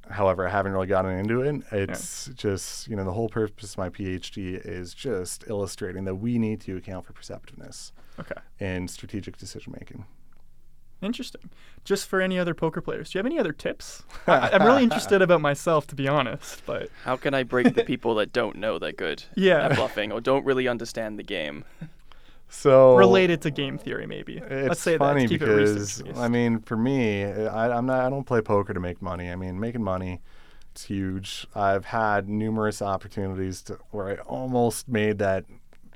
However, 0.10 0.48
I 0.48 0.52
haven't 0.52 0.72
really 0.74 0.88
gotten 0.88 1.12
into 1.18 1.42
it. 1.42 1.64
It's 1.72 2.28
just, 2.36 2.88
you 2.88 2.96
know, 2.96 3.04
the 3.04 3.12
whole 3.14 3.30
purpose 3.30 3.72
of 3.74 3.78
my 3.78 3.90
PhD 3.90 4.60
is 4.64 4.94
just 4.94 5.44
illustrating 5.48 6.06
that 6.06 6.16
we 6.16 6.38
need 6.38 6.62
to 6.62 6.78
account 6.78 7.06
for 7.06 7.14
perceptiveness 7.14 7.92
Okay. 8.20 8.36
in 8.60 8.88
strategic 8.88 9.38
decision 9.38 9.74
making. 9.80 10.06
Interesting. 11.02 11.50
Just 11.84 12.08
for 12.08 12.22
any 12.22 12.40
other 12.40 12.54
poker 12.54 12.82
players, 12.82 13.10
do 13.12 13.18
you 13.18 13.20
have 13.20 13.26
any 13.26 13.38
other 13.38 13.52
tips? 13.52 14.04
I, 14.28 14.50
I'm 14.54 14.64
really 14.66 14.84
interested 14.84 15.22
about 15.22 15.42
myself, 15.42 15.86
to 15.88 15.96
be 15.96 16.08
honest. 16.08 16.62
But 16.66 16.90
How 17.04 17.18
can 17.18 17.34
I 17.34 17.44
break 17.44 17.76
the 17.76 17.84
people 17.84 18.16
that 18.16 18.32
don't 18.32 18.56
know 18.56 18.80
they're 18.80 18.92
good 18.92 19.24
Yeah. 19.36 19.66
at 19.68 19.76
bluffing 19.76 20.12
or 20.12 20.22
don't 20.22 20.46
really 20.46 20.68
understand 20.68 21.20
the 21.20 21.24
game? 21.24 21.66
So 22.48 22.96
related 22.96 23.42
to 23.42 23.52
game 23.52 23.78
theory, 23.78 24.06
maybe. 24.06 24.38
It's 24.38 24.70
Let's 24.70 24.82
say 24.82 24.98
funny 24.98 25.24
that. 25.24 25.30
Keep 25.30 25.40
because. 25.42 26.04
I 26.16 26.28
mean, 26.28 26.60
for 26.60 26.78
me, 26.78 27.24
I, 27.24 27.76
I'm 27.76 27.86
not. 27.86 28.00
I 28.06 28.10
don't 28.10 28.24
play 28.24 28.42
poker 28.42 28.74
to 28.74 28.80
make 28.80 29.02
money. 29.02 29.30
I 29.30 29.36
mean, 29.36 29.60
making 29.60 29.84
money, 29.84 30.22
it's 30.72 30.84
huge. 30.86 31.48
I've 31.56 31.86
had 31.86 32.30
numerous 32.30 32.82
opportunities 32.82 33.62
to 33.64 33.80
where 33.92 34.10
I 34.10 34.16
almost 34.24 34.88
made 34.88 35.18
that 35.20 35.46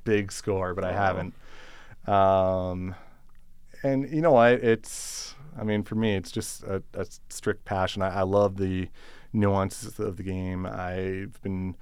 big 0.04 0.32
score, 0.32 0.74
but 0.74 0.84
I 0.84 0.92
haven't. 0.92 1.34
Um, 2.06 2.94
and 3.82 4.10
you 4.10 4.20
know 4.20 4.32
what? 4.32 4.54
It's. 4.54 5.34
I 5.58 5.64
mean, 5.64 5.82
for 5.82 5.94
me, 5.94 6.14
it's 6.14 6.30
just 6.30 6.62
a, 6.64 6.82
a 6.94 7.06
strict 7.28 7.64
passion. 7.64 8.02
I, 8.02 8.20
I 8.20 8.22
love 8.22 8.56
the 8.56 8.88
nuances 9.32 9.98
of 9.98 10.16
the 10.16 10.22
game. 10.22 10.66
I've 10.66 11.40
been 11.42 11.76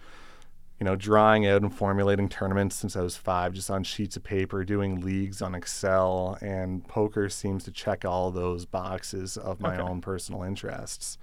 you 0.81 0.85
know, 0.85 0.95
drawing 0.97 1.47
out 1.47 1.63
and 1.63 1.75
formulating 1.75 2.29
tournaments 2.29 2.77
since 2.77 2.97
I 2.97 3.03
was 3.03 3.17
five, 3.17 3.53
just 3.53 3.71
on 3.71 3.83
sheets 3.85 4.17
of 4.17 4.23
paper, 4.25 4.65
doing 4.65 5.01
leagues 5.01 5.43
on 5.43 5.55
Excel, 5.55 6.39
and 6.41 6.87
poker 6.87 7.29
seems 7.29 7.65
to 7.65 7.73
check 7.73 8.05
all 8.05 8.31
those 8.31 8.65
boxes 8.65 9.37
of 9.37 9.61
my 9.61 9.77
Okay. 9.77 9.83
own 9.83 10.01
personal 10.01 10.43
interests. 10.43 11.19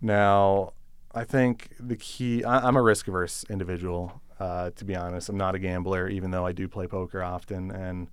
Now, 0.00 0.72
I 1.14 1.24
think 1.24 1.70
the 1.78 1.96
key, 1.96 2.44
I, 2.44 2.66
I'm 2.66 2.76
a 2.76 2.82
risk 2.82 3.08
averse 3.08 3.44
individual, 3.48 4.20
uh, 4.40 4.70
to 4.76 4.84
be 4.84 4.96
honest. 4.96 5.28
I'm 5.28 5.36
not 5.36 5.54
a 5.54 5.58
gambler, 5.58 6.08
even 6.08 6.30
though 6.30 6.44
I 6.46 6.52
do 6.52 6.68
play 6.68 6.86
poker 6.86 7.22
often. 7.22 7.70
And, 7.70 8.08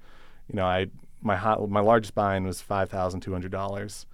you 0.48 0.56
know, 0.56 0.66
I, 0.66 0.88
my 1.22 1.36
hot, 1.36 1.68
my 1.70 1.82
largest 1.82 2.16
buy-in 2.16 2.46
was 2.46 2.62
$5,200 2.62 4.06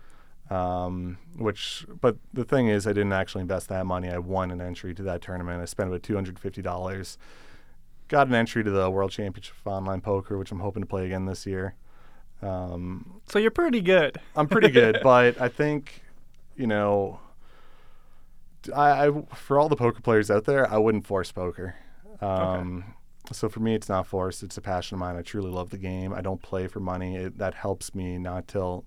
um, 0.50 1.18
which 1.38 1.86
but 2.01 2.18
the 2.34 2.46
thing 2.46 2.68
is 2.68 2.88
i 2.88 2.92
didn't 2.92 3.13
actually 3.13 3.42
invest 3.42 3.68
that 3.70 3.86
money. 3.86 4.10
I 4.10 4.18
won 4.18 4.51
an 4.51 4.62
entry 4.62 4.94
to 4.96 5.04
that 5.04 5.22
tournament. 5.22 5.62
I 5.62 5.66
spent 5.66 5.89
about 5.89 6.04
$250 6.04 7.18
got 8.08 8.27
an 8.27 8.34
entry 8.34 8.63
to 8.63 8.72
the 8.72 8.89
world 8.89 9.12
championship 9.12 9.56
of 9.66 9.68
online 9.72 10.00
poker 10.00 10.38
which 10.38 10.51
i'm 10.51 10.60
hoping 10.60 10.82
to 10.82 10.88
play 10.88 11.06
again 11.06 11.25
this 11.25 11.46
year. 11.46 11.75
Um, 12.42 13.22
so 13.27 13.39
you're 13.39 13.51
pretty 13.51 13.82
good. 13.82 14.20
i'm 14.36 14.48
pretty 14.48 14.70
good 14.70 15.00
but 15.04 15.39
i 15.42 15.50
think 15.50 16.04
you 16.56 16.68
know 16.68 17.20
I, 18.75 19.08
I 19.08 19.12
for 19.34 19.60
all 19.60 19.70
the 19.70 19.75
poker 19.75 20.01
players 20.01 20.30
out 20.32 20.46
there 20.46 20.70
i 20.72 20.77
wouldn't 20.77 21.06
force 21.06 21.32
poker. 21.32 21.75
Um, 22.22 22.96
so 23.32 23.50
for 23.50 23.60
me 23.60 23.75
it's 23.75 23.89
not 23.89 24.08
forced. 24.08 24.44
It's 24.44 24.58
a 24.58 24.62
passion 24.62 24.96
of 24.96 25.00
mine. 25.00 25.16
I 25.16 25.22
truly 25.22 25.51
love 25.51 25.70
the 25.70 25.77
game. 25.77 26.13
I 26.13 26.22
don't 26.22 26.42
play 26.42 26.68
for 26.68 26.80
money. 26.80 27.16
It, 27.16 27.38
that 27.38 27.54
helps 27.54 27.94
me 27.94 28.18
not 28.18 28.48
till 28.48 28.86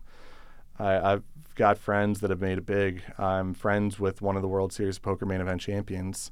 I, 0.80 1.12
I've 1.12 1.22
got 1.54 1.78
friends 1.78 2.20
that 2.20 2.30
have 2.30 2.40
made 2.40 2.58
it 2.58 2.66
big. 2.66 3.02
I'm 3.18 3.54
friends 3.54 4.00
with 4.00 4.22
one 4.22 4.36
of 4.36 4.42
the 4.42 4.48
World 4.48 4.72
Series 4.72 4.98
poker 4.98 5.26
main 5.26 5.40
event 5.40 5.60
champions. 5.60 6.30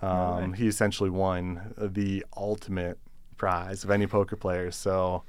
Um, 0.00 0.52
he 0.52 0.68
essentially 0.68 1.10
won 1.10 1.74
the 1.76 2.24
ultimate 2.36 2.98
prize 3.36 3.82
of 3.84 3.90
any 3.90 4.06
poker 4.06 4.36
player. 4.36 4.70
So 4.70 5.22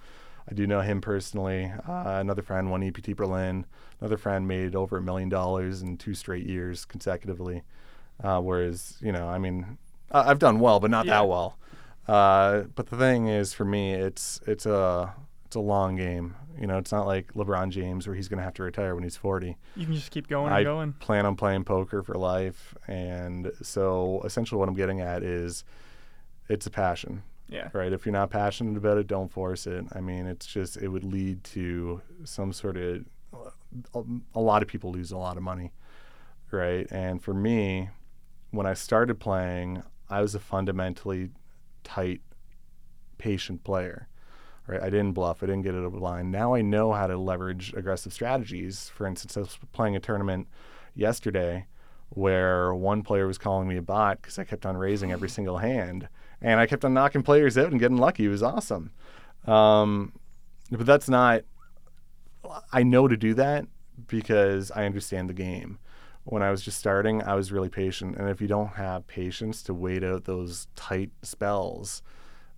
I 0.49 0.53
do 0.53 0.67
know 0.67 0.81
him 0.81 1.01
personally. 1.01 1.71
Uh, 1.87 2.17
another 2.19 2.41
friend 2.41 2.69
won 2.69 2.83
EPT 2.83 3.15
Berlin. 3.15 3.65
Another 4.01 4.17
friend 4.17 4.47
made 4.47 4.75
over 4.75 4.97
a 4.97 5.01
million 5.01 5.29
dollars 5.29 5.81
in 5.81 5.97
two 5.97 6.13
straight 6.13 6.45
years 6.45 6.85
consecutively. 6.85 7.63
Uh, 8.23 8.41
whereas, 8.41 8.97
you 9.01 9.11
know, 9.11 9.27
I 9.27 9.37
mean, 9.37 9.77
I- 10.11 10.29
I've 10.29 10.39
done 10.39 10.59
well, 10.59 10.79
but 10.79 10.91
not 10.91 11.05
Yeah. 11.05 11.19
that 11.21 11.27
well. 11.29 11.57
Uh, 12.07 12.61
but 12.75 12.87
the 12.87 12.97
thing 12.97 13.27
is, 13.27 13.53
for 13.53 13.65
me, 13.65 13.93
it's 13.93 14.41
it's 14.47 14.65
a 14.65 15.13
it's 15.45 15.55
a 15.55 15.59
long 15.59 15.95
game. 15.95 16.35
You 16.59 16.67
know, 16.67 16.77
it's 16.77 16.91
not 16.91 17.07
like 17.07 17.33
LeBron 17.33 17.69
James 17.69 18.05
where 18.05 18.15
he's 18.15 18.27
going 18.27 18.37
to 18.39 18.43
have 18.43 18.53
to 18.55 18.63
retire 18.63 18.93
when 18.93 19.03
he's 19.03 19.15
40. 19.15 19.55
You 19.77 19.85
can 19.85 19.95
just 19.95 20.11
keep 20.11 20.27
going 20.27 20.51
I 20.51 20.57
and 20.59 20.65
going. 20.65 20.93
I 20.99 21.03
plan 21.05 21.25
on 21.25 21.35
playing 21.35 21.63
poker 21.63 22.03
for 22.03 22.15
life, 22.15 22.75
and 22.87 23.51
so 23.61 24.21
essentially, 24.25 24.59
what 24.59 24.67
I'm 24.67 24.75
getting 24.75 24.99
at 24.99 25.23
is, 25.23 25.63
it's 26.49 26.65
a 26.65 26.69
passion, 26.71 27.23
Yeah. 27.47 27.69
right? 27.73 27.93
If 27.93 28.05
you're 28.05 28.13
not 28.13 28.29
passionate 28.29 28.75
about 28.77 28.97
it, 28.97 29.07
don't 29.07 29.31
force 29.31 29.67
it. 29.67 29.85
I 29.93 30.01
mean, 30.01 30.25
it's 30.25 30.45
just 30.45 30.75
it 30.77 30.89
would 30.89 31.03
lead 31.05 31.43
to 31.45 32.01
some 32.25 32.51
sort 32.51 32.75
of 32.75 33.05
a, 33.95 34.01
a 34.35 34.39
lot 34.41 34.61
of 34.61 34.67
people 34.67 34.91
lose 34.91 35.11
a 35.11 35.17
lot 35.17 35.37
of 35.37 35.43
money, 35.43 35.71
right? 36.51 36.87
And 36.91 37.21
for 37.23 37.33
me, 37.33 37.89
when 38.51 38.65
I 38.65 38.73
started 38.73 39.19
playing, 39.19 39.83
I 40.09 40.21
was 40.21 40.33
a 40.35 40.39
fundamentally 40.39 41.29
tight, 41.83 42.21
patient 43.17 43.63
player. 43.63 44.07
Right? 44.69 44.83
I 44.83 44.91
didn't 44.91 45.13
bluff. 45.13 45.41
I 45.41 45.47
didn't 45.47 45.63
get 45.63 45.73
it 45.73 45.79
over 45.79 45.97
the 45.97 46.03
line. 46.03 46.29
Now 46.29 46.53
I 46.53 46.61
know 46.61 46.93
how 46.93 47.07
to 47.07 47.17
leverage 47.17 47.73
aggressive 47.73 48.13
strategies. 48.13 48.89
For 48.89 49.07
instance, 49.07 49.35
I 49.35 49.39
was 49.39 49.57
playing 49.71 49.95
a 49.95 49.99
tournament 49.99 50.47
yesterday 50.93 51.65
where 52.09 52.75
one 52.75 53.01
player 53.01 53.25
was 53.25 53.39
calling 53.39 53.67
me 53.67 53.77
a 53.77 53.81
bot 53.81 54.21
because 54.21 54.37
I 54.37 54.43
kept 54.43 54.67
on 54.67 54.77
raising 54.77 55.11
every 55.11 55.29
single 55.29 55.57
hand, 55.57 56.07
and 56.39 56.59
I 56.59 56.67
kept 56.67 56.85
on 56.85 56.93
knocking 56.93 57.23
players 57.23 57.57
out 57.57 57.71
and 57.71 57.79
getting 57.79 57.97
lucky. 57.97 58.25
It 58.25 58.29
was 58.29 58.43
awesome. 58.43 58.91
Um, 59.47 60.13
but 60.69 60.85
that's 60.85 61.09
not. 61.09 61.41
I 62.71 62.83
know 62.83 63.07
to 63.07 63.17
do 63.17 63.33
that 63.35 63.65
because 64.07 64.69
I 64.71 64.85
understand 64.85 65.29
the 65.29 65.33
game. 65.33 65.79
When 66.25 66.43
I 66.43 66.51
was 66.51 66.61
just 66.61 66.77
starting, 66.77 67.23
I 67.23 67.33
was 67.33 67.51
really 67.51 67.69
patient, 67.69 68.17
and 68.17 68.29
if 68.29 68.39
you 68.39 68.47
don't 68.47 68.75
have 68.75 69.07
patience 69.07 69.63
to 69.63 69.73
wait 69.73 70.03
out 70.03 70.25
those 70.25 70.67
tight 70.75 71.09
spells, 71.23 72.03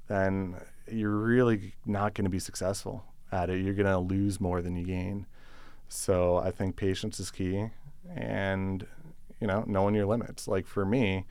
then 0.09 0.57
you're 0.87 1.09
really 1.09 1.73
not 1.85 2.13
going 2.13 2.25
to 2.25 2.29
be 2.29 2.39
successful 2.39 3.03
at 3.31 3.49
it. 3.49 3.63
You're 3.63 3.73
going 3.73 3.85
to 3.87 3.97
lose 3.97 4.39
more 4.39 4.61
than 4.61 4.75
you 4.75 4.85
gain. 4.85 5.25
So 5.87 6.37
I 6.37 6.51
think 6.51 6.75
patience 6.75 7.19
is 7.19 7.31
key, 7.31 7.69
and 8.15 8.85
you 9.39 9.47
know, 9.47 9.63
knowing 9.67 9.95
your 9.95 10.05
limits. 10.05 10.47
Like 10.47 10.65
for 10.65 10.85
me, 10.85 11.25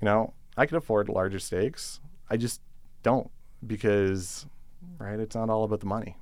you 0.00 0.04
know, 0.04 0.32
I 0.56 0.66
could 0.66 0.76
afford 0.76 1.08
larger 1.08 1.38
stakes. 1.38 2.00
I 2.28 2.36
just 2.36 2.60
don't 3.02 3.30
because, 3.64 4.46
right? 4.98 5.20
It's 5.20 5.36
not 5.36 5.50
all 5.50 5.64
about 5.64 5.80
the 5.80 5.86
money. 5.86 6.16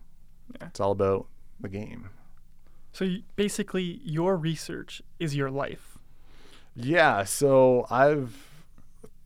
Yeah. 0.60 0.66
It's 0.66 0.80
all 0.80 0.92
about 0.92 1.26
the 1.60 1.68
game. 1.68 2.10
So 2.92 3.08
basically, 3.36 4.00
your 4.04 4.36
research 4.36 5.00
is 5.18 5.34
your 5.34 5.50
life. 5.50 5.96
Yeah, 6.74 7.24
so 7.24 7.86
I've 7.90 8.51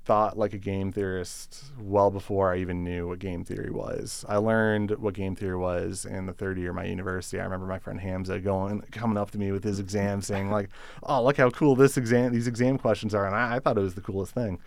thought 0.06 0.38
like 0.38 0.54
a 0.54 0.58
game 0.58 0.92
theorist 0.92 1.64
well 1.80 2.12
before 2.12 2.54
I 2.54 2.58
even 2.58 2.84
knew 2.84 3.08
what 3.08 3.18
game 3.18 3.44
theory 3.44 3.70
was. 3.70 4.24
I 4.28 4.36
learned 4.36 4.92
what 4.92 5.14
game 5.14 5.34
theory 5.34 5.56
was 5.56 6.06
in 6.06 6.26
the 6.26 6.32
third 6.32 6.58
year 6.58 6.70
of 6.70 6.76
my 6.76 6.84
university. 6.84 7.40
I 7.40 7.44
remember 7.44 7.66
my 7.66 7.80
friend 7.80 8.00
Hamza 8.00 8.38
going 8.38 8.82
coming 8.92 9.18
up 9.18 9.32
to 9.32 9.38
me 9.38 9.50
with 9.50 9.64
his 9.64 9.80
exam 9.80 10.22
saying 10.22 10.50
like, 10.50 10.70
"Oh, 11.02 11.24
look 11.24 11.36
how 11.36 11.50
cool 11.50 11.74
this 11.74 11.96
exam 11.96 12.32
these 12.32 12.46
exam 12.46 12.78
questions 12.78 13.14
are," 13.14 13.26
and 13.26 13.34
I, 13.34 13.56
I 13.56 13.58
thought 13.58 13.76
it 13.76 13.82
was 13.82 13.96
the 13.96 14.00
coolest 14.00 14.32
thing. 14.32 14.60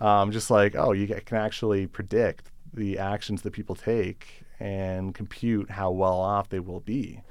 Um, 0.00 0.30
just 0.30 0.50
like, 0.50 0.76
oh, 0.76 0.92
you 0.92 1.06
can 1.08 1.36
actually 1.36 1.86
predict 1.88 2.50
the 2.72 2.98
actions 2.98 3.42
that 3.42 3.52
people 3.52 3.74
take 3.74 4.44
and 4.60 5.14
compute 5.14 5.70
how 5.70 5.90
well 5.90 6.20
off 6.20 6.48
they 6.48 6.60
will 6.60 6.80
be. 6.80 7.22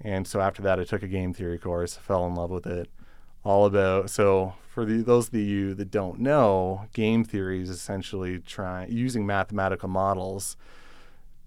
And 0.00 0.26
so 0.26 0.40
after 0.40 0.62
that, 0.62 0.80
I 0.80 0.84
took 0.84 1.02
a 1.02 1.08
game 1.08 1.34
theory 1.34 1.58
course, 1.58 1.96
fell 1.96 2.26
in 2.26 2.34
love 2.34 2.50
with 2.50 2.66
it. 2.66 2.88
All 3.48 3.64
about 3.64 4.10
so 4.10 4.52
for 4.68 4.84
the, 4.84 5.00
those 5.00 5.28
of 5.28 5.34
you 5.34 5.72
that 5.72 5.90
don't 5.90 6.20
know, 6.20 6.84
game 6.92 7.24
theory 7.24 7.62
is 7.62 7.70
essentially 7.70 8.40
trying 8.40 8.92
using 8.92 9.24
mathematical 9.24 9.88
models 9.88 10.58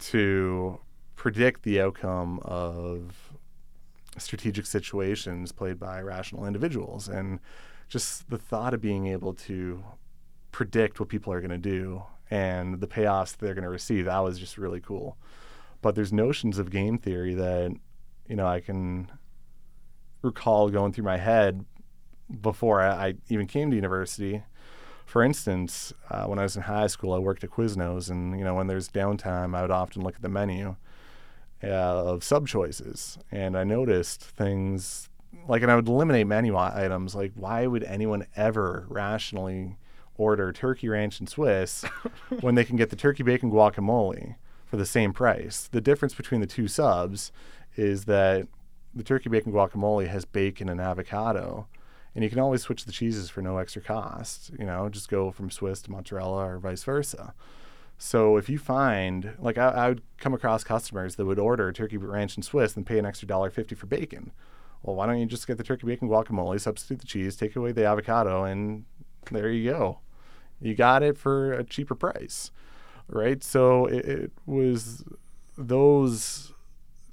to 0.09 0.79
predict 1.15 1.61
the 1.61 1.79
outcome 1.79 2.39
of 2.43 3.31
strategic 4.17 4.65
situations 4.65 5.51
played 5.51 5.79
by 5.79 6.01
rational 6.01 6.47
individuals, 6.47 7.07
and 7.07 7.39
just 7.87 8.27
the 8.31 8.37
thought 8.39 8.73
of 8.73 8.81
being 8.81 9.05
able 9.05 9.35
to 9.35 9.83
predict 10.51 10.99
what 10.99 11.07
people 11.07 11.31
are 11.31 11.39
going 11.39 11.51
to 11.51 11.57
do 11.59 12.01
and 12.31 12.79
the 12.79 12.87
payoffs 12.87 13.37
they're 13.37 13.53
going 13.53 13.63
to 13.63 13.69
receive 13.69 14.05
that 14.05 14.17
was 14.21 14.39
just 14.39 14.57
really 14.57 14.79
cool. 14.79 15.17
But 15.83 15.93
there's 15.93 16.11
notions 16.11 16.57
of 16.57 16.71
game 16.71 16.97
theory 16.97 17.35
that 17.35 17.71
you 18.27 18.35
know 18.35 18.47
I 18.47 18.59
can 18.59 19.11
recall 20.23 20.69
going 20.69 20.93
through 20.93 21.05
my 21.05 21.17
head 21.17 21.63
before 22.41 22.81
I, 22.81 23.15
even 23.29 23.47
came 23.47 23.69
to 23.69 23.75
university. 23.75 24.43
For 25.05 25.23
instance, 25.23 25.93
uh, 26.09 26.25
when 26.25 26.39
I 26.39 26.43
was 26.43 26.55
in 26.55 26.63
high 26.63 26.87
school, 26.87 27.13
I 27.13 27.19
worked 27.19 27.43
at 27.43 27.49
Quiznos, 27.49 28.09
and 28.09 28.37
you 28.37 28.45
know 28.45 28.55
when 28.55 28.67
there's 28.67 28.89
downtime, 28.89 29.55
I 29.55 29.61
would 29.61 29.71
often 29.71 30.03
look 30.03 30.15
at 30.15 30.21
the 30.21 30.29
menu 30.29 30.75
uh, 31.63 31.67
of 31.67 32.23
sub 32.23 32.47
choices, 32.47 33.17
and 33.31 33.57
I 33.57 33.63
noticed 33.63 34.21
things 34.21 35.09
like, 35.47 35.61
and 35.61 35.71
I 35.71 35.75
would 35.75 35.87
eliminate 35.87 36.27
menu 36.27 36.55
items 36.57 37.15
like, 37.15 37.31
why 37.35 37.67
would 37.67 37.83
anyone 37.83 38.25
ever 38.35 38.85
rationally 38.89 39.77
order 40.17 40.51
turkey 40.51 40.89
ranch 40.89 41.19
and 41.19 41.27
Swiss 41.27 41.83
when 42.41 42.55
they 42.55 42.63
can 42.63 42.75
get 42.75 42.89
the 42.89 42.95
turkey 42.95 43.23
bacon 43.23 43.51
guacamole 43.51 44.35
for 44.65 44.77
the 44.77 44.85
same 44.85 45.13
price? 45.13 45.67
The 45.71 45.81
difference 45.81 46.13
between 46.13 46.41
the 46.41 46.47
two 46.47 46.67
subs 46.67 47.31
is 47.75 48.05
that 48.05 48.47
the 48.93 49.03
turkey 49.03 49.29
bacon 49.29 49.51
guacamole 49.51 50.07
has 50.07 50.25
bacon 50.25 50.69
and 50.69 50.81
avocado, 50.81 51.67
and 52.13 52.23
you 52.23 52.29
can 52.29 52.39
always 52.39 52.61
switch 52.61 52.85
the 52.85 52.91
cheeses 52.91 53.29
for 53.29 53.41
no 53.41 53.57
extra 53.57 53.81
cost. 53.81 54.51
You 54.57 54.65
know, 54.65 54.89
just 54.89 55.09
go 55.09 55.31
from 55.31 55.49
Swiss 55.49 55.81
to 55.83 55.91
mozzarella 55.91 56.45
or 56.47 56.59
vice 56.59 56.83
versa. 56.83 57.33
So 57.97 58.37
if 58.37 58.49
you 58.49 58.57
find, 58.57 59.33
like, 59.39 59.57
I, 59.57 59.69
I 59.69 59.89
would 59.89 60.01
come 60.17 60.33
across 60.33 60.63
customers 60.63 61.15
that 61.15 61.25
would 61.25 61.37
order 61.37 61.71
turkey 61.71 61.97
ranch 61.97 62.35
and 62.35 62.43
Swiss 62.43 62.75
and 62.75 62.85
pay 62.85 62.97
an 62.97 63.05
extra 63.05 63.27
dollar 63.27 63.49
fifty 63.49 63.75
for 63.75 63.85
bacon. 63.85 64.31
Well, 64.81 64.95
why 64.95 65.05
don't 65.05 65.19
you 65.19 65.27
just 65.27 65.45
get 65.45 65.57
the 65.57 65.63
turkey 65.63 65.85
bacon 65.85 66.09
guacamole, 66.09 66.59
substitute 66.59 66.99
the 66.99 67.05
cheese, 67.05 67.35
take 67.35 67.55
away 67.55 67.71
the 67.71 67.85
avocado, 67.85 68.43
and 68.43 68.85
there 69.29 69.51
you 69.51 69.69
go. 69.69 69.99
You 70.59 70.73
got 70.73 71.03
it 71.03 71.17
for 71.17 71.53
a 71.53 71.63
cheaper 71.63 71.93
price, 71.93 72.49
right? 73.07 73.43
So 73.43 73.85
it, 73.85 74.05
it 74.05 74.31
was 74.47 75.03
those 75.55 76.53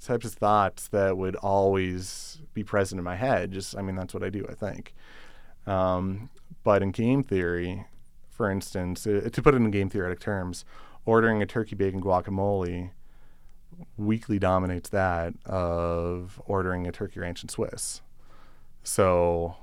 types 0.05 0.25
of 0.25 0.33
thoughts 0.33 0.87
that 0.89 1.17
would 1.17 1.35
always 1.37 2.41
be 2.53 2.63
present 2.63 2.99
in 2.99 3.05
my 3.05 3.15
head. 3.15 3.51
Just, 3.51 3.77
I 3.77 3.81
mean, 3.81 3.95
that's 3.95 4.13
what 4.13 4.23
I 4.23 4.29
do, 4.29 4.45
I 4.49 4.53
think. 4.53 4.93
Um, 5.67 6.29
but 6.63 6.81
in 6.81 6.91
game 6.91 7.23
theory, 7.23 7.85
for 8.29 8.49
instance, 8.49 9.05
uh, 9.05 9.29
to 9.31 9.41
put 9.41 9.53
it 9.53 9.57
in 9.57 9.71
game 9.71 9.89
theoretic 9.89 10.19
terms, 10.19 10.65
ordering 11.05 11.41
a 11.41 11.45
turkey 11.45 11.75
bacon 11.75 12.01
guacamole 12.01 12.91
weakly 13.97 14.39
dominates 14.39 14.89
that 14.89 15.33
of 15.45 16.41
ordering 16.45 16.87
a 16.87 16.91
turkey 16.91 17.19
ranch 17.19 17.41
and 17.41 17.51
Swiss. 17.51 18.01
So, 18.83 19.55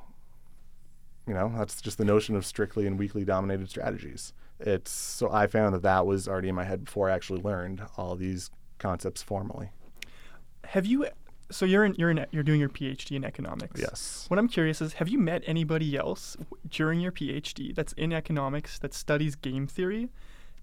you 1.26 1.34
know, 1.34 1.52
that's 1.56 1.80
just 1.80 1.98
the 1.98 2.04
notion 2.04 2.36
of 2.36 2.46
strictly 2.46 2.86
and 2.86 2.98
weakly 2.98 3.24
dominated 3.24 3.68
strategies. 3.68 4.32
It's 4.58 4.90
so 4.90 5.30
I 5.30 5.46
found 5.46 5.74
that 5.74 5.82
that 5.82 6.06
was 6.06 6.28
already 6.28 6.48
in 6.48 6.54
my 6.54 6.64
head 6.64 6.84
before 6.84 7.10
I 7.10 7.14
actually 7.14 7.42
learned 7.42 7.82
all 7.96 8.16
these 8.16 8.50
concepts 8.78 9.22
formally. 9.22 9.70
Have 10.68 10.86
you? 10.86 11.06
So 11.50 11.64
you're 11.64 11.84
in 11.84 11.94
you're 11.94 12.10
in 12.10 12.26
you're 12.32 12.42
doing 12.42 12.58
your 12.60 12.68
PhD 12.68 13.12
in 13.16 13.24
economics. 13.24 13.80
Yes. 13.80 14.24
What 14.28 14.38
I'm 14.38 14.48
curious 14.48 14.80
is, 14.80 14.94
have 14.94 15.08
you 15.08 15.18
met 15.18 15.42
anybody 15.46 15.96
else 15.96 16.34
w- 16.34 16.56
during 16.68 17.00
your 17.00 17.12
PhD 17.12 17.74
that's 17.74 17.92
in 17.92 18.12
economics 18.12 18.78
that 18.80 18.92
studies 18.92 19.36
game 19.36 19.66
theory, 19.68 20.08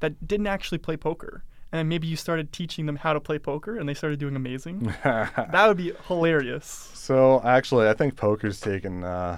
that 0.02 0.28
didn't 0.28 0.48
actually 0.48 0.80
play 0.80 0.98
poker, 0.98 1.44
and 1.72 1.80
then 1.80 1.88
maybe 1.88 2.08
you 2.08 2.18
started 2.18 2.52
teaching 2.52 2.86
them 2.86 2.98
how 2.98 3.14
to 3.14 3.22
play 3.22 3.40
poker, 3.40 3.78
and 3.78 3.88
they 3.88 3.94
started 3.94 4.20
doing 4.20 4.36
amazing? 4.36 4.94
that 5.06 5.66
would 5.68 5.78
be 5.78 5.94
hilarious. 6.08 6.92
So 6.94 7.42
actually, 7.46 7.88
I 7.88 7.94
think 7.94 8.18
poker's 8.18 8.60
taken 8.60 9.06
uh, 9.06 9.38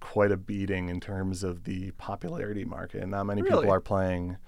quite 0.00 0.32
a 0.32 0.36
beating 0.36 0.88
in 0.88 0.98
terms 0.98 1.44
of 1.44 1.62
the 1.64 1.92
popularity 1.92 2.64
market. 2.64 3.02
and 3.02 3.12
Not 3.12 3.24
many 3.26 3.42
Really? 3.42 3.58
people 3.60 3.72
are 3.72 3.80
playing 3.80 4.38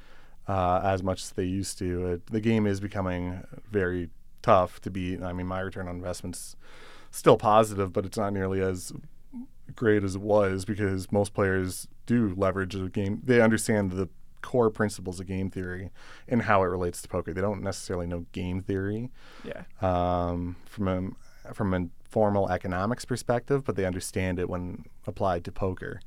uh, 0.48 0.81
as 0.83 1.05
much 1.05 1.22
as 1.22 1.31
they 1.31 1.44
used 1.44 1.79
to. 1.79 2.07
It, 2.14 2.27
the 2.27 2.40
game 2.40 2.66
is 2.66 2.81
becoming 2.81 3.44
very 3.70 4.11
tough 4.42 4.81
to 4.83 4.90
be. 4.90 5.20
I 5.22 5.33
mean, 5.33 5.46
my 5.46 5.61
return 5.61 5.88
on 5.88 5.96
investment's 5.96 6.57
still 7.11 7.37
positive, 7.37 7.92
but 7.92 8.05
it's 8.07 8.18
not 8.18 8.33
nearly 8.33 8.61
as 8.61 8.92
great 9.74 10.02
as 10.05 10.14
it 10.16 10.20
was 10.20 10.64
because 10.64 11.11
most 11.12 11.33
players 11.35 11.88
do 12.07 12.35
leverage 12.37 12.74
a 12.74 12.88
game. 12.88 13.20
They 13.24 13.40
understand 13.40 13.92
the 13.92 14.09
core 14.42 14.70
principles 14.70 15.20
of 15.20 15.26
game 15.26 15.50
theory 15.50 15.90
and 16.28 16.42
how 16.42 16.62
it 16.62 16.66
relates 16.66 17.00
to 17.02 17.09
poker. 17.09 17.33
They 17.33 17.40
don't 17.40 17.62
necessarily 17.62 18.07
know 18.07 18.26
game 18.33 18.61
theory 18.61 19.11
Yeah. 19.44 19.62
um, 19.81 20.57
from 20.66 20.88
a 20.88 21.52
from 21.55 21.74
a 21.74 21.87
formal 22.09 22.48
economics 22.50 23.05
perspective, 23.05 23.64
but 23.64 23.74
they 23.76 23.85
understand 23.85 24.38
it 24.38 24.48
when 24.48 24.85
applied 25.07 25.44
to 25.44 25.52
poker. 25.52 26.00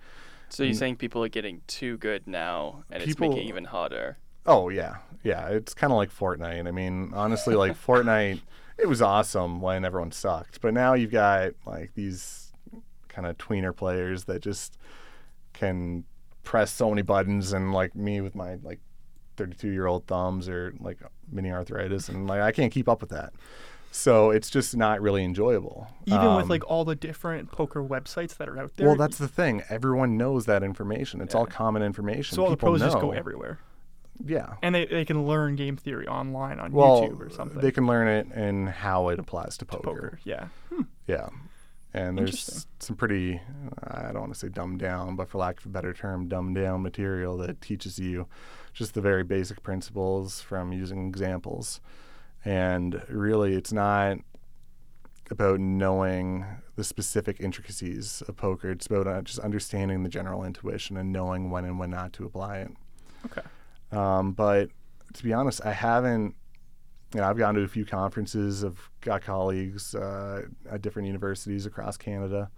So 0.49 0.63
you're 0.63 0.73
saying 0.73 0.97
people 0.97 1.23
are 1.23 1.29
getting 1.29 1.61
too 1.67 1.97
good 1.97 2.27
now, 2.27 2.83
and 2.91 3.01
it's 3.03 3.19
making 3.19 3.39
it 3.39 3.47
even 3.49 3.65
harder. 3.65 4.17
Oh 4.45 4.69
yeah, 4.69 4.97
yeah. 5.23 5.47
It's 5.47 5.73
kind 5.73 5.91
of 5.91 5.97
like 5.97 6.13
Fortnite. 6.15 6.67
I 6.67 6.71
mean, 6.71 7.11
honestly, 7.13 7.55
like 7.55 7.73
Fortnite, 7.85 8.41
it 8.77 8.87
was 8.87 9.01
awesome 9.01 9.61
when 9.61 9.85
everyone 9.85 10.11
sucked, 10.11 10.61
but 10.61 10.73
now 10.73 10.93
you've 10.93 11.11
got 11.11 11.53
like 11.65 11.91
these 11.95 12.51
kind 13.07 13.27
of 13.27 13.37
tweener 13.37 13.75
players 13.75 14.25
that 14.25 14.41
just 14.41 14.77
can 15.53 16.03
press 16.43 16.71
so 16.71 16.89
many 16.89 17.01
buttons, 17.01 17.53
and 17.53 17.73
like 17.73 17.95
me 17.95 18.21
with 18.21 18.35
my 18.35 18.55
like 18.63 18.79
32 19.37 19.69
year 19.69 19.87
old 19.87 20.05
thumbs 20.07 20.47
or 20.47 20.73
like 20.79 20.99
mini 21.31 21.51
arthritis, 21.51 22.09
and 22.09 22.27
like 22.27 22.41
I 22.41 22.51
can't 22.51 22.71
keep 22.71 22.87
up 22.87 23.01
with 23.01 23.09
that. 23.09 23.33
So 23.91 24.29
it's 24.31 24.49
just 24.49 24.75
not 24.75 25.01
really 25.01 25.23
enjoyable. 25.23 25.87
Even 26.05 26.35
with 26.35 26.43
Um, 26.43 26.49
like 26.49 26.69
all 26.69 26.83
the 26.83 26.95
different 26.95 27.49
poker 27.53 27.81
websites 27.81 28.35
that 28.35 28.49
are 28.49 28.59
out 28.59 28.75
there. 28.75 28.87
well, 28.87 28.97
that's 28.97 29.17
the 29.17 29.27
thing. 29.29 29.63
Everyone 29.69 30.17
knows 30.17 30.45
that 30.47 30.63
information. 30.63 31.21
It's 31.21 31.33
all 31.33 31.45
common 31.45 31.81
information. 31.81 32.35
so 32.35 32.43
all 32.43 32.49
the 32.49 32.57
People 32.57 32.71
pros 32.71 32.81
just 32.81 32.99
go 32.99 33.11
know. 33.11 33.17
everywhere, 33.17 33.59
Yeah. 34.23 34.55
and 34.61 34.73
they, 34.75 34.85
they 34.85 35.05
can 35.05 35.25
learn 35.25 35.55
game 35.55 35.77
theory 35.77 36.07
online 36.07 36.59
on 36.59 36.71
Well, 36.71 37.01
YouTube 37.01 37.19
or 37.19 37.29
something. 37.29 37.59
they 37.61 37.71
can 37.71 37.85
learn 37.87 38.07
it 38.07 38.27
and 38.33 38.69
how 38.69 39.09
it 39.09 39.19
applies 39.19 39.57
to 39.57 39.65
poker. 39.65 39.83
poker, 39.83 40.19
yeah. 40.23 40.47
Yeah. 41.07 41.29
And 41.93 42.17
there's 42.17 42.67
some 42.79 42.95
pretty, 42.97 43.39
I 43.87 44.11
don't 44.11 44.19
want 44.21 44.33
to 44.33 44.39
say 44.39 44.49
dumbed 44.49 44.79
down, 44.79 45.15
but 45.15 45.29
for 45.29 45.37
lack 45.37 45.59
of 45.59 45.65
a 45.65 45.69
better 45.69 45.93
term, 45.93 46.27
dumbed 46.27 46.55
down 46.55 46.81
material 46.81 47.37
that 47.37 47.61
teaches 47.61 47.97
you 47.99 48.27
just 48.73 48.93
the 48.95 49.01
very 49.01 49.23
basic 49.23 49.63
principles 49.63 50.41
from 50.41 50.73
using 50.73 51.07
examples. 51.07 51.79
And 52.43 53.01
really, 53.07 53.53
it's 53.55 53.71
not 53.71 54.17
about 55.31 55.59
knowing 55.59 56.45
the 56.75 56.83
specific 56.83 57.37
intricacies 57.39 58.21
of 58.27 58.35
poker. 58.35 58.69
It's 58.71 58.87
about 58.87 59.07
uh, 59.07 59.21
just 59.21 59.39
understanding 59.39 60.03
the 60.03 60.09
general 60.09 60.43
intuition 60.43 60.97
and 60.97 61.11
knowing 61.13 61.49
when 61.49 61.63
and 61.65 61.79
when 61.79 61.91
not 61.91 62.11
to 62.13 62.25
apply 62.25 62.57
it. 62.59 62.71
Okay. 63.25 63.41
Um, 63.95 64.33
but 64.33 64.69
to 65.13 65.23
be 65.23 65.33
honest, 65.33 65.65
I 65.65 65.71
haven't. 65.71 66.35
You 67.13 67.21
know, 67.21 67.29
I've 67.29 67.37
gone 67.37 67.55
to 67.55 67.61
a 67.61 67.67
few 67.67 67.85
conferences. 67.85 68.65
I've 68.65 68.89
got 68.99 69.21
colleagues 69.21 69.95
uh, 69.95 70.41
at 70.69 70.81
different 70.81 71.07
universities 71.07 71.65
across 71.65 71.95
Canada, 71.95 72.51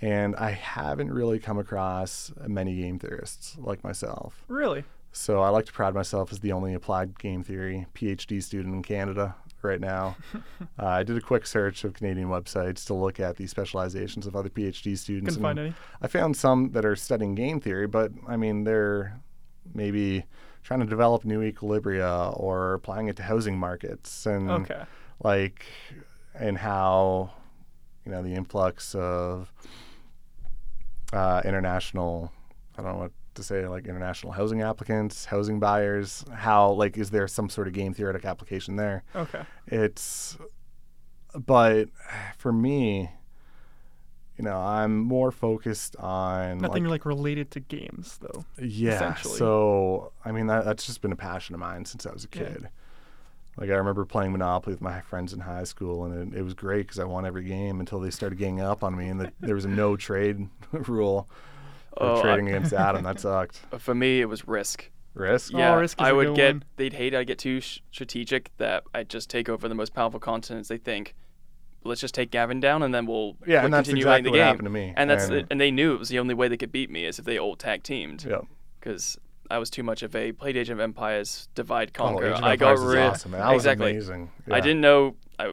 and 0.00 0.34
I 0.36 0.52
haven't 0.52 1.12
really 1.12 1.38
come 1.38 1.58
across 1.58 2.32
many 2.46 2.76
game 2.76 2.98
theorists 2.98 3.56
like 3.58 3.84
myself. 3.84 4.44
Really? 4.48 4.84
So 5.12 5.42
I 5.42 5.50
like 5.50 5.66
to 5.66 5.72
pride 5.72 5.94
myself 5.94 6.32
as 6.32 6.40
the 6.40 6.52
only 6.52 6.74
applied 6.74 7.18
game 7.18 7.42
theory 7.44 7.86
PhD 7.94 8.42
student 8.42 8.74
in 8.74 8.82
Canada 8.82 9.36
right 9.62 9.80
now. 9.80 10.16
uh, 10.34 10.86
I 10.86 11.02
did 11.02 11.16
a 11.16 11.20
quick 11.20 11.46
search 11.46 11.84
of 11.84 11.94
Canadian 11.94 12.28
websites 12.28 12.84
to 12.86 12.94
look 12.94 13.20
at 13.20 13.36
the 13.36 13.46
specializations 13.46 14.26
of 14.26 14.34
other 14.34 14.48
PhD 14.48 14.96
students. 14.96 15.36
Couldn't 15.36 15.42
find 15.42 15.58
any. 15.58 15.74
I 16.00 16.08
found 16.08 16.36
some 16.36 16.72
that 16.72 16.84
are 16.84 16.96
studying 16.96 17.34
game 17.34 17.60
theory, 17.60 17.86
but 17.86 18.12
I 18.26 18.36
mean, 18.36 18.64
they're 18.64 19.20
maybe 19.72 20.24
trying 20.64 20.80
to 20.80 20.86
develop 20.86 21.24
new 21.24 21.40
equilibria 21.40 22.36
or 22.40 22.74
applying 22.74 23.06
it 23.08 23.16
to 23.16 23.22
housing 23.22 23.56
markets 23.56 24.26
and 24.26 24.50
Okay. 24.50 24.82
like 25.22 25.64
and 26.34 26.58
how 26.58 27.30
you 28.04 28.10
know 28.10 28.22
the 28.22 28.34
influx 28.34 28.94
of 28.96 29.52
uh, 31.12 31.40
international 31.44 32.32
I 32.76 32.82
don't 32.82 32.92
know 32.94 32.98
what 32.98 33.12
to 33.34 33.42
say 33.42 33.66
like 33.68 33.86
international 33.86 34.32
housing 34.32 34.62
applicants, 34.62 35.24
housing 35.26 35.58
buyers. 35.60 36.24
How 36.32 36.70
like 36.72 36.96
is 36.96 37.10
there 37.10 37.28
some 37.28 37.48
sort 37.48 37.66
of 37.68 37.72
game 37.72 37.92
theoretic 37.94 38.24
application 38.24 38.76
there? 38.76 39.04
Okay. 39.14 39.42
It's 39.66 40.36
but 41.34 41.88
for 42.38 42.52
me, 42.52 43.10
you 44.36 44.44
know, 44.44 44.56
I'm 44.56 44.98
more 44.98 45.30
focused 45.30 45.94
on 45.96 46.58
Nothing 46.58 46.84
like, 46.84 46.90
like 46.90 47.06
related 47.06 47.50
to 47.52 47.60
games 47.60 48.18
though. 48.20 48.44
yeah. 48.60 49.14
So 49.14 50.12
I 50.24 50.32
mean 50.32 50.46
that 50.48 50.64
that's 50.64 50.86
just 50.86 51.00
been 51.02 51.12
a 51.12 51.16
passion 51.16 51.54
of 51.54 51.60
mine 51.60 51.84
since 51.84 52.04
I 52.06 52.12
was 52.12 52.24
a 52.24 52.28
Yeah. 52.38 52.44
kid. 52.44 52.68
Like 53.56 53.70
I 53.70 53.74
remember 53.74 54.04
playing 54.04 54.32
Monopoly 54.32 54.74
with 54.74 54.80
my 54.80 55.00
friends 55.02 55.32
in 55.32 55.38
high 55.40 55.62
school, 55.62 56.04
and 56.04 56.34
it, 56.34 56.38
it 56.38 56.42
was 56.42 56.54
great 56.54 56.82
because 56.88 56.98
I 56.98 57.04
won 57.04 57.24
every 57.24 57.44
game 57.44 57.78
until 57.78 58.00
they 58.00 58.10
started 58.10 58.36
ganging 58.36 58.62
up 58.62 58.82
on 58.82 58.96
me, 58.96 59.08
and 59.08 59.20
the, 59.20 59.32
there 59.38 59.54
was 59.54 59.64
a 59.64 59.68
no 59.68 59.96
trade 59.96 60.48
rule 60.72 61.28
for 61.96 62.02
Oh, 62.02 62.18
I- 62.18 62.22
trading 62.22 62.48
against 62.54 62.72
Adam. 62.72 63.04
That 63.04 63.20
sucked. 63.20 63.60
For 63.78 63.94
me, 63.94 64.20
it 64.20 64.24
was 64.24 64.48
risk. 64.48 64.90
Risk. 65.14 65.52
Oh, 65.54 65.58
Yeah, 65.58 65.74
risk 65.76 66.00
is 66.00 66.04
I 66.04 66.10
a 66.10 66.14
would 66.16 66.34
get. 66.34 66.54
one. 66.54 66.64
They'd 66.74 66.94
hate. 66.94 67.14
I 67.14 67.22
get 67.22 67.38
too 67.38 67.60
sh- 67.60 67.78
strategic 67.92 68.50
that 68.56 68.82
I 68.92 69.04
just 69.04 69.30
take 69.30 69.48
over 69.48 69.68
the 69.68 69.76
most 69.76 69.94
powerful 69.94 70.18
continents. 70.18 70.68
They 70.68 70.78
think, 70.78 71.14
let's 71.84 72.00
just 72.00 72.14
take 72.14 72.30
Gavin 72.30 72.60
down, 72.60 72.82
and 72.82 72.94
then 72.94 73.06
we'll 73.06 73.36
Yeah, 73.46 73.56
we'll 73.58 73.64
and 73.66 73.74
that's 73.74 73.88
continue 73.88 74.02
exactly 74.06 74.22
the 74.24 74.30
what 74.30 74.36
game. 74.36 74.46
happened 74.46 74.66
to 74.66 74.70
me. 74.70 74.92
And 74.96 75.08
that's 75.10 75.28
And- 75.28 75.46
and 75.50 75.60
they 75.60 75.70
knew 75.70 75.94
it 75.94 75.98
was 75.98 76.08
the 76.08 76.18
only 76.18 76.34
way 76.34 76.48
they 76.48 76.56
could 76.56 76.72
beat 76.72 76.90
me 76.90 77.04
is 77.04 77.18
if 77.18 77.24
they 77.24 77.38
all 77.38 77.56
tag 77.56 77.82
teamed. 77.82 78.24
Yeah. 78.28 78.40
Because 78.80 79.18
I 79.50 79.58
was 79.58 79.68
too 79.70 79.82
much 79.82 80.02
of 80.02 80.16
a 80.16 80.32
played 80.32 80.56
Age 80.56 80.70
of 80.70 80.80
Empires 80.80 81.48
divide 81.54 81.90
Oh, 81.98 82.04
conquer. 82.04 82.26
Of 82.28 82.42
I 82.42 82.56
got 82.56 82.78
rid. 82.78 82.98
awesome. 82.98 83.32
man. 83.32 83.40
That 83.40 83.52
was 83.52 83.62
exactly. 83.64 83.90
amazing. 83.92 84.30
I 84.50 84.60
didn't 84.60 84.80
know. 84.80 85.16
I 85.38 85.52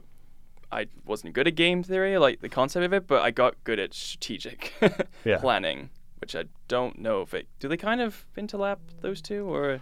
I 0.71 0.87
wasn't 1.05 1.33
good 1.33 1.47
at 1.47 1.55
game 1.55 1.83
theory, 1.83 2.17
like 2.17 2.39
the 2.39 2.47
concept 2.47 2.85
of 2.85 2.93
it, 2.93 3.05
but 3.05 3.21
I 3.21 3.31
got 3.31 3.61
good 3.65 3.77
at 3.79 3.93
strategic 3.93 4.73
Yeah. 5.25 5.37
planning, 5.39 5.89
which 6.21 6.33
I 6.33 6.45
don't 6.69 6.97
know 6.99 7.21
if 7.21 7.33
it. 7.33 7.47
Do 7.59 7.67
they 7.67 7.75
kind 7.75 7.99
of 7.99 8.25
interlap 8.37 8.77
those 9.01 9.21
two, 9.21 9.53
or 9.53 9.81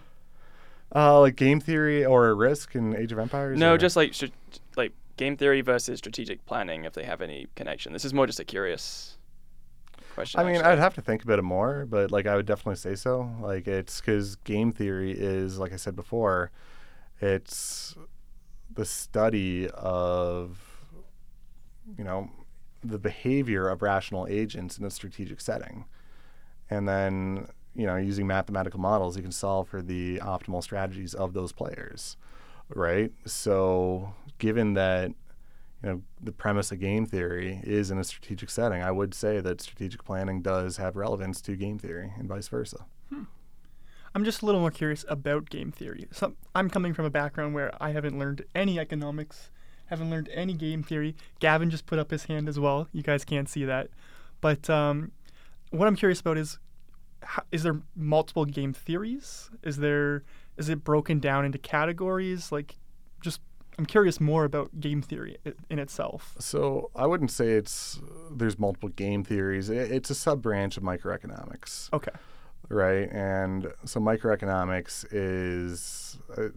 Uh, 0.92 1.20
like 1.20 1.36
game 1.36 1.60
theory 1.60 2.04
or 2.04 2.34
risk 2.34 2.74
in 2.74 2.96
Age 2.96 3.12
of 3.12 3.20
Empires. 3.20 3.56
no? 3.58 3.74
or- 3.74 3.78
Just 3.78 3.94
like 3.94 4.20
like 4.20 4.32
game 5.20 5.36
theory 5.36 5.60
versus 5.60 5.98
strategic 5.98 6.44
planning, 6.46 6.84
if 6.86 6.94
they 6.94 7.04
have 7.04 7.20
any 7.20 7.46
connection. 7.54 7.92
This 7.92 8.06
is 8.06 8.14
more 8.14 8.26
just 8.26 8.40
a 8.40 8.44
curious 8.44 9.18
question. 10.14 10.40
I 10.40 10.44
mean, 10.44 10.56
actually. 10.56 10.72
I'd 10.72 10.78
have 10.78 10.94
to 10.94 11.02
think 11.02 11.22
about 11.22 11.38
it 11.38 11.42
more, 11.42 11.86
but 11.86 12.10
like 12.10 12.26
I 12.26 12.34
would 12.36 12.46
definitely 12.46 12.76
say 12.76 12.94
so. 12.94 13.30
Like 13.40 13.68
it's 13.68 14.00
because 14.00 14.36
game 14.36 14.72
theory 14.72 15.12
is, 15.12 15.58
like 15.58 15.74
I 15.74 15.76
said 15.76 15.94
before, 15.94 16.50
it's 17.20 17.94
the 18.72 18.86
study 18.86 19.68
of, 19.68 20.58
you 21.98 22.04
know, 22.04 22.30
the 22.82 22.98
behavior 22.98 23.68
of 23.68 23.82
rational 23.82 24.26
agents 24.26 24.78
in 24.78 24.86
a 24.86 24.90
strategic 24.90 25.42
setting, 25.42 25.84
and 26.70 26.88
then 26.88 27.46
you 27.74 27.84
know 27.84 27.96
using 27.96 28.26
mathematical 28.26 28.80
models, 28.80 29.18
you 29.18 29.22
can 29.22 29.32
solve 29.32 29.68
for 29.68 29.82
the 29.82 30.18
optimal 30.20 30.62
strategies 30.62 31.12
of 31.12 31.34
those 31.34 31.52
players, 31.52 32.16
right? 32.74 33.12
So 33.26 34.14
given 34.38 34.74
that 34.74 35.12
you 35.82 35.88
know 35.88 36.02
the 36.22 36.32
premise 36.32 36.72
of 36.72 36.80
game 36.80 37.06
theory 37.06 37.60
is 37.64 37.90
in 37.90 37.96
a 37.96 38.04
strategic 38.04 38.50
setting 38.50 38.82
i 38.82 38.90
would 38.90 39.14
say 39.14 39.40
that 39.40 39.62
strategic 39.62 40.04
planning 40.04 40.42
does 40.42 40.76
have 40.76 40.94
relevance 40.94 41.40
to 41.40 41.56
game 41.56 41.78
theory 41.78 42.12
and 42.18 42.28
vice 42.28 42.48
versa 42.48 42.84
I'm 44.14 44.24
just 44.24 44.42
a 44.42 44.46
little 44.46 44.60
more 44.60 44.70
curious 44.70 45.04
about 45.08 45.50
game 45.50 45.70
theory. 45.70 46.08
So 46.10 46.34
I'm 46.54 46.68
coming 46.68 46.94
from 46.94 47.04
a 47.04 47.10
background 47.10 47.54
where 47.54 47.72
I 47.80 47.90
haven't 47.90 48.18
learned 48.18 48.44
any 48.54 48.78
economics, 48.78 49.50
haven't 49.86 50.10
learned 50.10 50.28
any 50.34 50.52
game 50.52 50.82
theory. 50.82 51.14
Gavin 51.38 51.70
just 51.70 51.86
put 51.86 51.98
up 51.98 52.10
his 52.10 52.24
hand 52.24 52.48
as 52.48 52.58
well. 52.58 52.88
You 52.92 53.02
guys 53.02 53.24
can't 53.24 53.48
see 53.48 53.64
that, 53.64 53.88
but 54.40 54.68
um, 54.68 55.12
what 55.70 55.86
I'm 55.86 55.94
curious 55.94 56.20
about 56.20 56.38
is, 56.38 56.58
how, 57.22 57.44
is 57.52 57.62
there 57.62 57.82
multiple 57.94 58.44
game 58.44 58.72
theories? 58.72 59.50
Is 59.62 59.76
there 59.76 60.24
is 60.60 60.68
it 60.68 60.84
broken 60.84 61.18
down 61.18 61.44
into 61.46 61.58
categories? 61.58 62.52
Like, 62.52 62.76
just 63.20 63.40
I'm 63.78 63.86
curious 63.86 64.20
more 64.20 64.44
about 64.44 64.78
game 64.78 65.00
theory 65.00 65.38
in 65.70 65.78
itself. 65.78 66.34
so 66.38 66.90
i 66.94 67.06
wouldn't 67.06 67.30
say 67.30 67.52
it's 67.52 67.98
there's 68.30 68.58
multiple 68.58 68.90
game 68.90 69.24
theories 69.24 69.70
it's 69.70 70.10
a 70.10 70.14
sub 70.14 70.42
branch 70.42 70.76
of 70.76 70.82
microeconomics 70.82 71.90
Okay. 71.92 72.10
right 72.68 73.08
and 73.10 73.68
so 73.86 73.98
microeconomics 74.00 75.06
is 75.10 76.18
uh, 76.36 76.48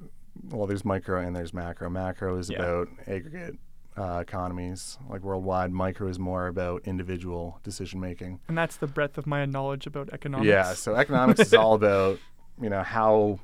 well 0.49 0.67
there's 0.67 0.83
micro 0.83 1.21
and 1.21 1.33
there's 1.35 1.53
macro 1.53 1.89
macro 1.89 2.37
is 2.37 2.49
Yeah. 2.49 2.59
about 2.59 2.87
aggregate 3.07 3.55
uh, 3.97 4.17
economies 4.27 4.97
like 5.09 5.21
worldwide 5.21 5.71
micro 5.71 6.07
is 6.09 6.19
more 6.19 6.47
about 6.47 6.81
individual 6.85 7.59
decision 7.63 7.99
making 8.01 8.39
And 8.49 8.57
that's 8.57 8.77
the 8.77 8.87
breadth 8.87 9.17
of 9.17 9.25
my 9.27 9.45
knowledge 9.45 9.85
about 9.87 10.09
economics. 10.11 10.47
Yeah, 10.47 10.73
so 10.73 10.95
economics 10.95 11.39
is 11.41 11.53
all 11.53 11.73
about 11.83 12.19
you 12.61 12.69
know 12.69 12.83
how 12.83 13.39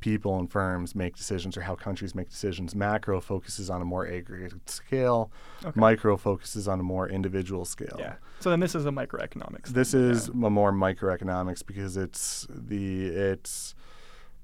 people 0.00 0.38
and 0.38 0.50
firms 0.50 0.94
make 0.94 1.16
decisions 1.16 1.56
or 1.56 1.62
how 1.62 1.74
countries 1.74 2.14
make 2.14 2.28
decisions. 2.28 2.74
Macro 2.74 3.20
focuses 3.20 3.70
on 3.70 3.82
a 3.82 3.84
more 3.84 4.06
aggregate 4.06 4.68
scale. 4.68 5.30
Okay. 5.64 5.78
Micro 5.78 6.16
focuses 6.16 6.68
on 6.68 6.80
a 6.80 6.82
more 6.82 7.08
individual 7.08 7.64
scale. 7.64 7.96
Yeah. 7.98 8.14
So 8.40 8.50
then 8.50 8.60
this 8.60 8.74
is 8.74 8.86
a 8.86 8.90
microeconomics. 8.90 9.68
This 9.68 9.92
thing, 9.92 10.10
is 10.10 10.28
yeah. 10.28 10.46
a 10.46 10.50
more 10.50 10.72
microeconomics 10.72 11.64
because 11.66 11.96
it's 11.96 12.46
the 12.50 13.06
it's 13.06 13.74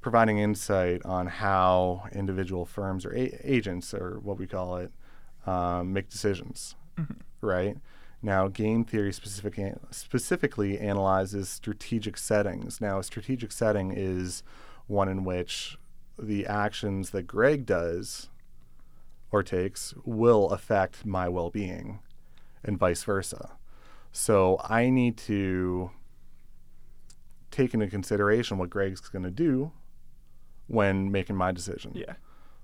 providing 0.00 0.38
insight 0.38 1.04
on 1.04 1.26
how 1.26 2.04
individual 2.12 2.64
firms 2.64 3.04
or 3.04 3.14
a- 3.14 3.38
agents 3.44 3.92
or 3.92 4.18
what 4.20 4.38
we 4.38 4.46
call 4.46 4.76
it 4.76 4.90
um, 5.46 5.92
make 5.92 6.08
decisions, 6.08 6.74
right? 7.40 7.76
Now, 8.22 8.48
game 8.48 8.84
theory 8.84 9.12
specific, 9.12 9.58
specifically 9.90 10.78
analyzes 10.78 11.48
strategic 11.48 12.18
settings. 12.18 12.80
Now, 12.80 12.98
a 12.98 13.02
strategic 13.02 13.50
setting 13.50 13.92
is 13.92 14.42
one 14.90 15.08
in 15.08 15.22
which 15.24 15.78
the 16.18 16.44
actions 16.46 17.10
that 17.10 17.22
Greg 17.22 17.64
does 17.64 18.28
or 19.30 19.42
takes 19.42 19.94
will 20.04 20.50
affect 20.50 21.06
my 21.06 21.28
well 21.28 21.48
being 21.50 22.00
and 22.64 22.76
vice 22.76 23.04
versa. 23.04 23.52
So 24.12 24.60
I 24.64 24.90
need 24.90 25.16
to 25.18 25.92
take 27.52 27.72
into 27.72 27.86
consideration 27.86 28.58
what 28.58 28.68
Greg's 28.70 29.00
going 29.08 29.22
to 29.22 29.30
do 29.30 29.70
when 30.66 31.10
making 31.10 31.36
my 31.36 31.52
decision. 31.52 31.92
Yeah. 31.94 32.14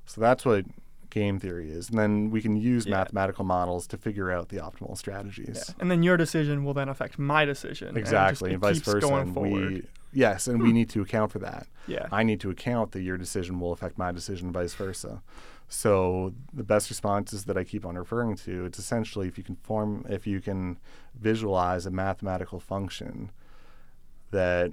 So 0.05 0.21
that's 0.21 0.45
what 0.45 0.65
game 1.11 1.39
theory 1.39 1.71
is. 1.71 1.89
And 1.89 1.99
then 1.99 2.31
we 2.31 2.43
can 2.43 2.57
use 2.57 2.87
Yeah. 2.87 2.97
mathematical 2.99 3.45
models 3.45 3.87
to 3.89 3.97
figure 3.97 4.31
out 4.31 4.49
the 4.49 4.57
optimal 4.57 4.97
strategies. 4.99 5.65
Yeah. 5.69 5.75
And 5.81 5.91
then 5.91 6.03
your 6.03 6.17
decision 6.17 6.65
will 6.65 6.75
then 6.75 6.89
affect 6.89 7.19
my 7.19 7.45
decision. 7.45 7.89
and 7.89 7.99
it 7.99 8.01
just- 8.01 8.13
Exactly, 8.13 8.51
it 8.51 8.55
and 8.55 8.63
vice 8.63 8.77
keeps 8.77 8.87
versa. 8.93 9.07
Going 9.09 9.23
And 9.23 9.35
forward. 9.35 9.73
we 9.73 9.83
Yes, 10.17 10.49
and 10.49 10.63
we 10.63 10.71
hmm. 10.71 10.77
need 10.77 10.91
to 10.91 11.03
account 11.03 11.31
for 11.31 11.39
that. 11.41 11.67
Yeah. 11.87 12.09
I 12.11 12.23
need 12.23 12.41
to 12.41 12.51
account 12.51 12.93
that 12.93 13.03
your 13.03 13.19
decision 13.19 13.61
will 13.61 13.73
affect 13.73 13.99
my 13.99 14.13
decision, 14.13 14.51
vice 14.51 14.73
versa. 14.73 15.23
So 15.69 16.33
the 16.55 16.65
best 16.65 16.89
responses 16.89 17.45
that 17.45 17.59
I 17.59 17.65
keep 17.65 17.85
on 17.85 17.99
referring 17.99 18.35
to, 18.37 18.65
it's 18.65 18.79
essentially 18.79 19.29
if 19.29 19.37
you 19.37 19.45
can 19.45 19.57
form, 19.57 20.07
if 20.09 20.27
you 20.27 20.41
can 20.41 20.79
visualize 21.15 21.85
a 21.85 21.91
mathematical 21.91 22.61
function 22.61 23.31
that 24.31 24.73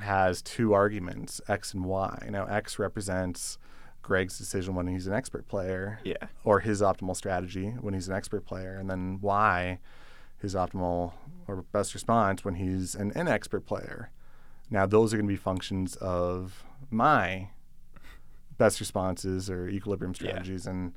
has 0.00 0.42
two 0.42 0.72
arguments, 0.72 1.40
x 1.48 1.72
and 1.72 1.84
y. 1.84 2.28
Now 2.28 2.46
x 2.46 2.78
represents 2.78 3.58
Greg's 4.02 4.36
decision 4.36 4.74
when 4.74 4.88
he's 4.88 5.06
an 5.06 5.12
expert 5.12 5.46
player, 5.46 6.00
Yeah. 6.02 6.26
or 6.42 6.60
his 6.60 6.82
optimal 6.82 7.14
strategy 7.14 7.68
when 7.80 7.94
he's 7.94 8.08
an 8.08 8.14
expert 8.14 8.44
player, 8.44 8.74
and 8.74 8.90
then 8.90 9.20
y, 9.20 9.78
his 10.38 10.56
optimal 10.56 11.12
or 11.46 11.62
best 11.62 11.94
response 11.94 12.44
when 12.44 12.56
he's 12.56 12.96
an 12.96 13.12
inexpert 13.12 13.64
player. 13.64 14.10
Now 14.70 14.86
those 14.86 15.12
are 15.12 15.16
going 15.16 15.26
to 15.28 15.32
be 15.32 15.36
functions 15.36 15.96
of 15.96 16.64
my 16.90 17.50
best 18.58 18.80
responses 18.80 19.50
or 19.50 19.68
equilibrium 19.68 20.12
Yeah. 20.18 20.28
strategies, 20.30 20.66
and 20.66 20.92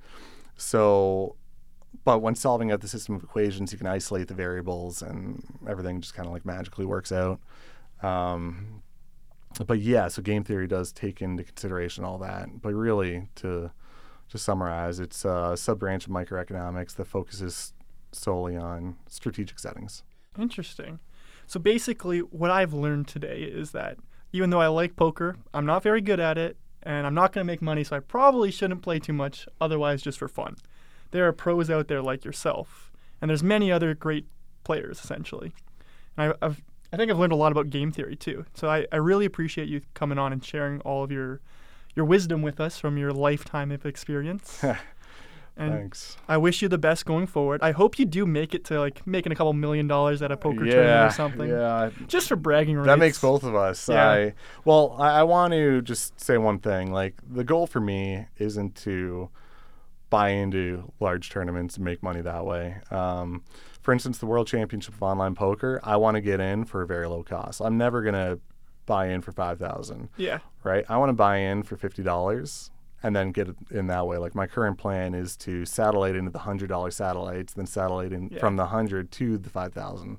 so. 0.55 1.35
But 2.05 2.19
when 2.19 2.35
solving 2.35 2.71
out 2.71 2.81
the 2.81 2.87
system 2.87 3.15
of 3.15 3.23
equations, 3.23 3.71
you 3.71 3.77
can 3.79 3.87
isolate 3.87 4.27
the 4.27 4.35
variables, 4.35 5.01
and 5.01 5.43
everything 5.67 6.01
just 6.01 6.13
kind 6.13 6.27
of 6.27 6.33
like 6.33 6.45
magically 6.45 6.85
works 6.85 7.11
out. 7.11 7.39
Um, 8.03 8.83
but 9.65 9.79
yeah, 9.79 10.07
so 10.07 10.21
game 10.21 10.43
theory 10.43 10.67
does 10.67 10.91
take 10.91 11.19
into 11.21 11.43
consideration 11.43 12.03
all 12.03 12.19
that. 12.19 12.61
But 12.61 12.73
really, 12.73 13.29
to 13.35 13.71
to 14.29 14.37
summarize, 14.37 14.99
it's 14.99 15.25
a 15.25 15.57
sub 15.57 15.79
branch 15.79 16.05
of 16.05 16.11
microeconomics 16.11 16.95
that 16.95 17.05
focuses 17.05 17.73
solely 18.11 18.55
on 18.55 18.97
strategic 19.07 19.57
settings. 19.57 20.03
Interesting. 20.37 20.99
So 21.49 21.59
basically, 21.59 22.19
what 22.19 22.51
I've 22.51 22.75
learned 22.75 23.07
today 23.07 23.41
is 23.41 23.71
that 23.71 23.97
even 24.31 24.51
though 24.51 24.61
I 24.61 24.67
like 24.67 24.95
poker, 24.95 25.35
I'm 25.51 25.65
not 25.65 25.81
very 25.81 25.99
good 25.99 26.19
at 26.19 26.37
it, 26.37 26.57
and 26.83 27.07
I'm 27.07 27.15
not 27.15 27.33
going 27.33 27.43
to 27.43 27.51
make 27.51 27.59
money, 27.59 27.83
so 27.83 27.95
I 27.95 28.01
probably 28.01 28.51
shouldn't 28.51 28.83
play 28.83 28.99
too 28.99 29.13
much, 29.13 29.47
otherwise, 29.59 30.03
just 30.03 30.19
for 30.19 30.27
fun. 30.27 30.57
There 31.09 31.27
are 31.27 31.33
pros 31.33 31.71
out 31.71 31.87
there 31.87 32.03
like 32.03 32.23
yourself, 32.23 32.91
and 33.19 33.29
there's 33.29 33.41
many 33.41 33.71
other 33.71 33.95
great 33.95 34.27
players, 34.63 34.99
essentially. 35.03 35.51
And 36.15 36.33
I, 36.39 36.45
I've, 36.45 36.61
I 36.93 36.97
think 36.97 37.09
I've 37.09 37.17
learned 37.17 37.33
a 37.33 37.35
lot 37.35 37.51
about 37.51 37.71
game 37.71 37.91
theory, 37.91 38.15
too. 38.15 38.45
So 38.53 38.69
I, 38.69 38.85
I 38.91 38.97
really 38.97 39.25
appreciate 39.25 39.69
you 39.69 39.81
coming 39.95 40.19
on 40.19 40.31
and 40.31 40.45
sharing 40.45 40.81
all 40.81 41.03
of 41.03 41.11
your, 41.11 41.41
your 41.95 42.05
wisdom 42.05 42.43
with 42.43 42.59
us 42.59 42.77
from 42.77 42.95
your 42.95 43.11
lifetime 43.11 43.71
of 43.71 43.87
experience. 43.87 44.63
and 45.59 45.73
Thanks. 45.73 46.17
I 46.27 46.37
wish 46.37 46.61
you 46.61 46.69
the 46.69 46.77
best 46.77 47.05
going 47.05 47.27
forward. 47.27 47.61
I 47.61 47.71
hope 47.71 47.99
you 47.99 48.05
do 48.05 48.25
make 48.25 48.55
it 48.55 48.63
to 48.65 48.79
like 48.79 49.05
making 49.05 49.31
a 49.31 49.35
couple 49.35 49.51
million 49.53 49.87
dollars 49.87 50.21
at 50.21 50.31
a 50.31 50.37
poker 50.37 50.65
tournament 50.65 51.11
or 51.11 51.13
something. 51.13 51.49
Yeah, 51.49 51.89
Just 52.07 52.29
for 52.29 52.37
bragging 52.37 52.77
rights. 52.77 52.87
that 52.87 52.97
makes 52.97 53.19
both 53.19 53.43
of 53.43 53.55
us. 53.55 53.89
Yeah. 53.89 54.09
I 54.09 54.33
well, 54.63 54.95
I, 54.97 55.19
I 55.19 55.23
want 55.23 55.53
to 55.53 55.81
just 55.81 56.19
say 56.19 56.37
one 56.37 56.59
thing. 56.59 56.91
Like 56.91 57.15
the 57.29 57.43
goal 57.43 57.67
for 57.67 57.79
me 57.81 58.25
isn't 58.37 58.75
to 58.77 59.29
buy 60.09 60.29
into 60.29 60.91
large 60.99 61.29
tournaments 61.29 61.75
and 61.75 61.85
make 61.85 62.01
money 62.01 62.21
that 62.21 62.45
way. 62.45 62.77
Um, 62.89 63.43
for 63.81 63.91
instance, 63.93 64.17
the 64.17 64.25
World 64.25 64.47
Championship 64.47 64.93
of 64.95 65.03
Online 65.03 65.35
Poker, 65.35 65.79
I 65.83 65.97
want 65.97 66.15
to 66.15 66.21
get 66.21 66.39
in 66.39 66.65
for 66.65 66.81
a 66.81 66.87
very 66.87 67.07
low 67.07 67.21
cost. 67.23 67.61
I'm 67.61 67.77
never 67.77 68.01
gonna 68.01 68.39
buy 68.85 69.09
in 69.09 69.21
for 69.21 69.31
five 69.33 69.59
thousand. 69.59 70.09
Yeah. 70.17 70.39
right? 70.63 70.85
I 70.89 70.97
want 70.97 71.09
to 71.09 71.13
buy 71.13 71.37
in 71.37 71.63
for 71.63 71.75
fifty 71.75 72.01
dollars 72.01 72.71
and 73.03 73.15
then 73.15 73.31
get 73.31 73.47
it 73.49 73.55
in 73.71 73.87
that 73.87 74.05
way. 74.07 74.17
Like 74.17 74.35
my 74.35 74.47
current 74.47 74.77
plan 74.77 75.13
is 75.13 75.35
to 75.37 75.65
satellite 75.65 76.15
into 76.15 76.31
the 76.31 76.39
hundred 76.39 76.67
dollar 76.69 76.91
satellites, 76.91 77.53
then 77.53 77.65
satellite 77.65 78.11
in 78.13 78.29
Yeah. 78.31 78.39
from 78.39 78.55
the 78.57 78.65
hundred 78.67 79.11
to 79.13 79.37
the 79.37 79.49
five 79.49 79.73
thousand. 79.73 80.17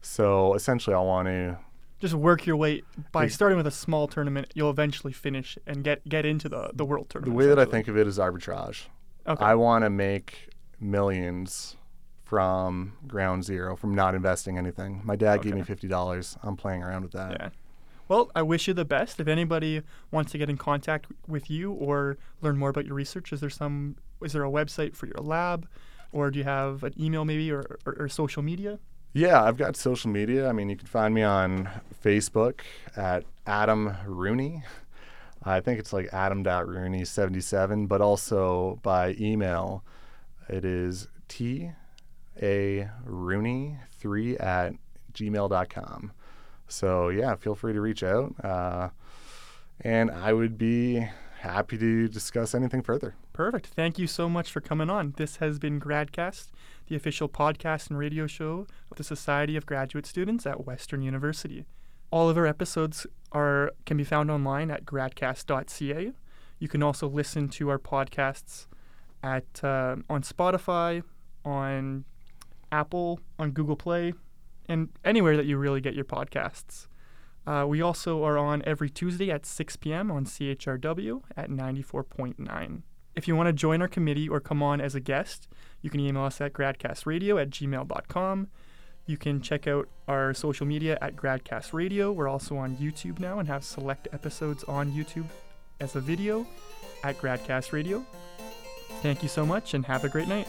So 0.00 0.54
essentially, 0.54 0.94
I 0.94 1.00
want 1.00 1.28
to. 1.28 1.58
Just 2.00 2.14
work 2.14 2.44
your 2.44 2.56
way 2.56 2.82
by 3.12 3.28
starting 3.28 3.56
with 3.56 3.66
a 3.66 3.70
small 3.70 4.08
tournament. 4.08 4.48
You'll 4.54 4.68
eventually 4.70 5.12
finish 5.12 5.56
and 5.66 5.82
get 5.82 6.06
get 6.08 6.26
into 6.26 6.48
the 6.48 6.70
the 6.74 6.84
world 6.84 7.08
tournament. 7.08 7.32
The 7.38 7.38
way 7.38 7.46
that 7.54 7.58
I 7.58 7.64
think 7.70 7.88
of 7.88 7.96
it 7.96 8.06
is 8.06 8.18
arbitrage. 8.18 8.86
Okay. 9.26 9.42
I 9.42 9.54
want 9.54 9.84
to 9.84 9.90
make 9.90 10.50
millions 10.80 11.76
from 12.24 12.94
ground 13.06 13.44
zero, 13.44 13.76
from 13.76 13.94
not 13.94 14.14
investing 14.14 14.58
anything. 14.58 15.00
My 15.04 15.16
dad 15.16 15.42
gave 15.42 15.54
me 15.54 15.62
fifty 15.62 15.88
dollars. 15.88 16.36
I'm 16.42 16.56
playing 16.56 16.82
around 16.82 17.02
with 17.02 17.12
that. 17.12 17.32
yeah. 17.40 17.48
Well, 18.06 18.30
I 18.34 18.42
wish 18.42 18.68
you 18.68 18.74
the 18.74 18.84
best. 18.84 19.18
If 19.18 19.28
anybody 19.28 19.82
wants 20.10 20.32
to 20.32 20.38
get 20.38 20.50
in 20.50 20.56
contact 20.56 21.06
with 21.26 21.50
you 21.50 21.72
or 21.72 22.18
learn 22.42 22.58
more 22.58 22.68
about 22.68 22.84
your 22.84 22.94
research, 22.94 23.32
is 23.32 23.40
there 23.40 23.50
some 23.50 23.96
is 24.22 24.32
there 24.32 24.44
a 24.44 24.50
website 24.50 24.94
for 24.94 25.06
your 25.06 25.18
lab, 25.18 25.66
or 26.12 26.30
do 26.30 26.38
you 26.38 26.44
have 26.44 26.82
an 26.82 26.94
email 27.00 27.24
maybe 27.24 27.50
or, 27.50 27.78
or, 27.84 27.96
or 27.98 28.08
social 28.08 28.42
media? 28.42 28.78
Yeah, 29.12 29.42
I've 29.42 29.56
got 29.56 29.76
social 29.76 30.10
media. 30.10 30.48
I 30.48 30.52
mean, 30.52 30.68
you 30.68 30.76
can 30.76 30.86
find 30.86 31.14
me 31.14 31.22
on 31.22 31.68
Facebook 32.04 32.60
at 32.96 33.24
Adam 33.46 33.94
Rooney. 34.06 34.64
I 35.44 35.60
think 35.60 35.78
it's 35.78 35.92
like 35.92 36.08
adam.rooney77, 36.12 37.86
but 37.86 38.00
also 38.00 38.80
by 38.82 39.14
email, 39.20 39.84
it 40.48 40.64
is 40.64 41.08
T 41.28 41.70
A 42.42 42.88
Rooney3 43.06 44.42
at 44.42 44.74
gmail.com. 45.12 46.12
So, 46.68 47.08
yeah, 47.08 47.34
feel 47.36 47.54
free 47.54 47.72
to 47.72 47.80
reach 47.80 48.02
out. 48.02 48.34
Uh, 48.44 48.90
and 49.80 50.10
I 50.10 50.32
would 50.32 50.56
be 50.56 51.06
happy 51.40 51.76
to 51.76 52.08
discuss 52.08 52.54
anything 52.54 52.82
further. 52.82 53.14
Perfect. 53.32 53.66
Thank 53.66 53.98
you 53.98 54.06
so 54.06 54.28
much 54.28 54.50
for 54.50 54.60
coming 54.60 54.88
on. 54.88 55.14
This 55.16 55.36
has 55.36 55.58
been 55.58 55.80
Gradcast, 55.80 56.48
the 56.86 56.96
official 56.96 57.28
podcast 57.28 57.90
and 57.90 57.98
radio 57.98 58.26
show 58.26 58.66
of 58.90 58.96
the 58.96 59.04
Society 59.04 59.56
of 59.56 59.66
Graduate 59.66 60.06
Students 60.06 60.46
at 60.46 60.66
Western 60.66 61.02
University. 61.02 61.66
All 62.10 62.30
of 62.30 62.38
our 62.38 62.46
episodes 62.46 63.06
are 63.32 63.72
can 63.86 63.96
be 63.96 64.04
found 64.04 64.30
online 64.30 64.70
at 64.70 64.84
gradcast.ca. 64.84 66.12
You 66.60 66.68
can 66.68 66.82
also 66.82 67.08
listen 67.08 67.48
to 67.50 67.68
our 67.68 67.78
podcasts 67.78 68.66
at 69.22 69.62
uh, 69.64 69.96
on 70.08 70.22
Spotify, 70.22 71.02
on 71.44 72.04
Apple, 72.70 73.20
on 73.38 73.50
Google 73.50 73.76
Play, 73.76 74.14
and 74.68 74.88
anywhere 75.04 75.36
that 75.36 75.46
you 75.46 75.56
really 75.56 75.80
get 75.80 75.94
your 75.94 76.04
podcasts. 76.04 76.86
Uh, 77.46 77.64
we 77.68 77.82
also 77.82 78.24
are 78.24 78.38
on 78.38 78.62
every 78.64 78.88
Tuesday 78.88 79.30
at 79.30 79.44
6 79.44 79.76
p.m. 79.76 80.10
on 80.10 80.24
CHRW 80.24 81.22
at 81.36 81.50
94.9. 81.50 82.82
If 83.14 83.28
you 83.28 83.36
want 83.36 83.48
to 83.48 83.52
join 83.52 83.80
our 83.82 83.88
committee 83.88 84.28
or 84.28 84.40
come 84.40 84.62
on 84.62 84.80
as 84.80 84.94
a 84.94 85.00
guest, 85.00 85.46
you 85.82 85.90
can 85.90 86.00
email 86.00 86.24
us 86.24 86.40
at 86.40 86.52
gradcastradio 86.52 87.40
at 87.40 87.50
gmail.com. 87.50 88.48
You 89.06 89.18
can 89.18 89.42
check 89.42 89.66
out 89.66 89.88
our 90.08 90.32
social 90.32 90.66
media 90.66 90.96
at 91.02 91.14
Gradcast 91.14 91.74
Radio. 91.74 92.10
We're 92.10 92.28
also 92.28 92.56
on 92.56 92.76
YouTube 92.76 93.18
now 93.18 93.38
and 93.38 93.46
have 93.48 93.62
select 93.62 94.08
episodes 94.12 94.64
on 94.64 94.92
YouTube 94.92 95.26
as 95.80 95.94
a 95.94 96.00
video 96.00 96.46
at 97.02 97.18
Gradcast 97.18 97.72
Radio. 97.72 98.04
Thank 99.02 99.22
you 99.22 99.28
so 99.28 99.44
much 99.44 99.74
and 99.74 99.84
have 99.84 100.04
a 100.04 100.08
great 100.08 100.28
night. 100.28 100.48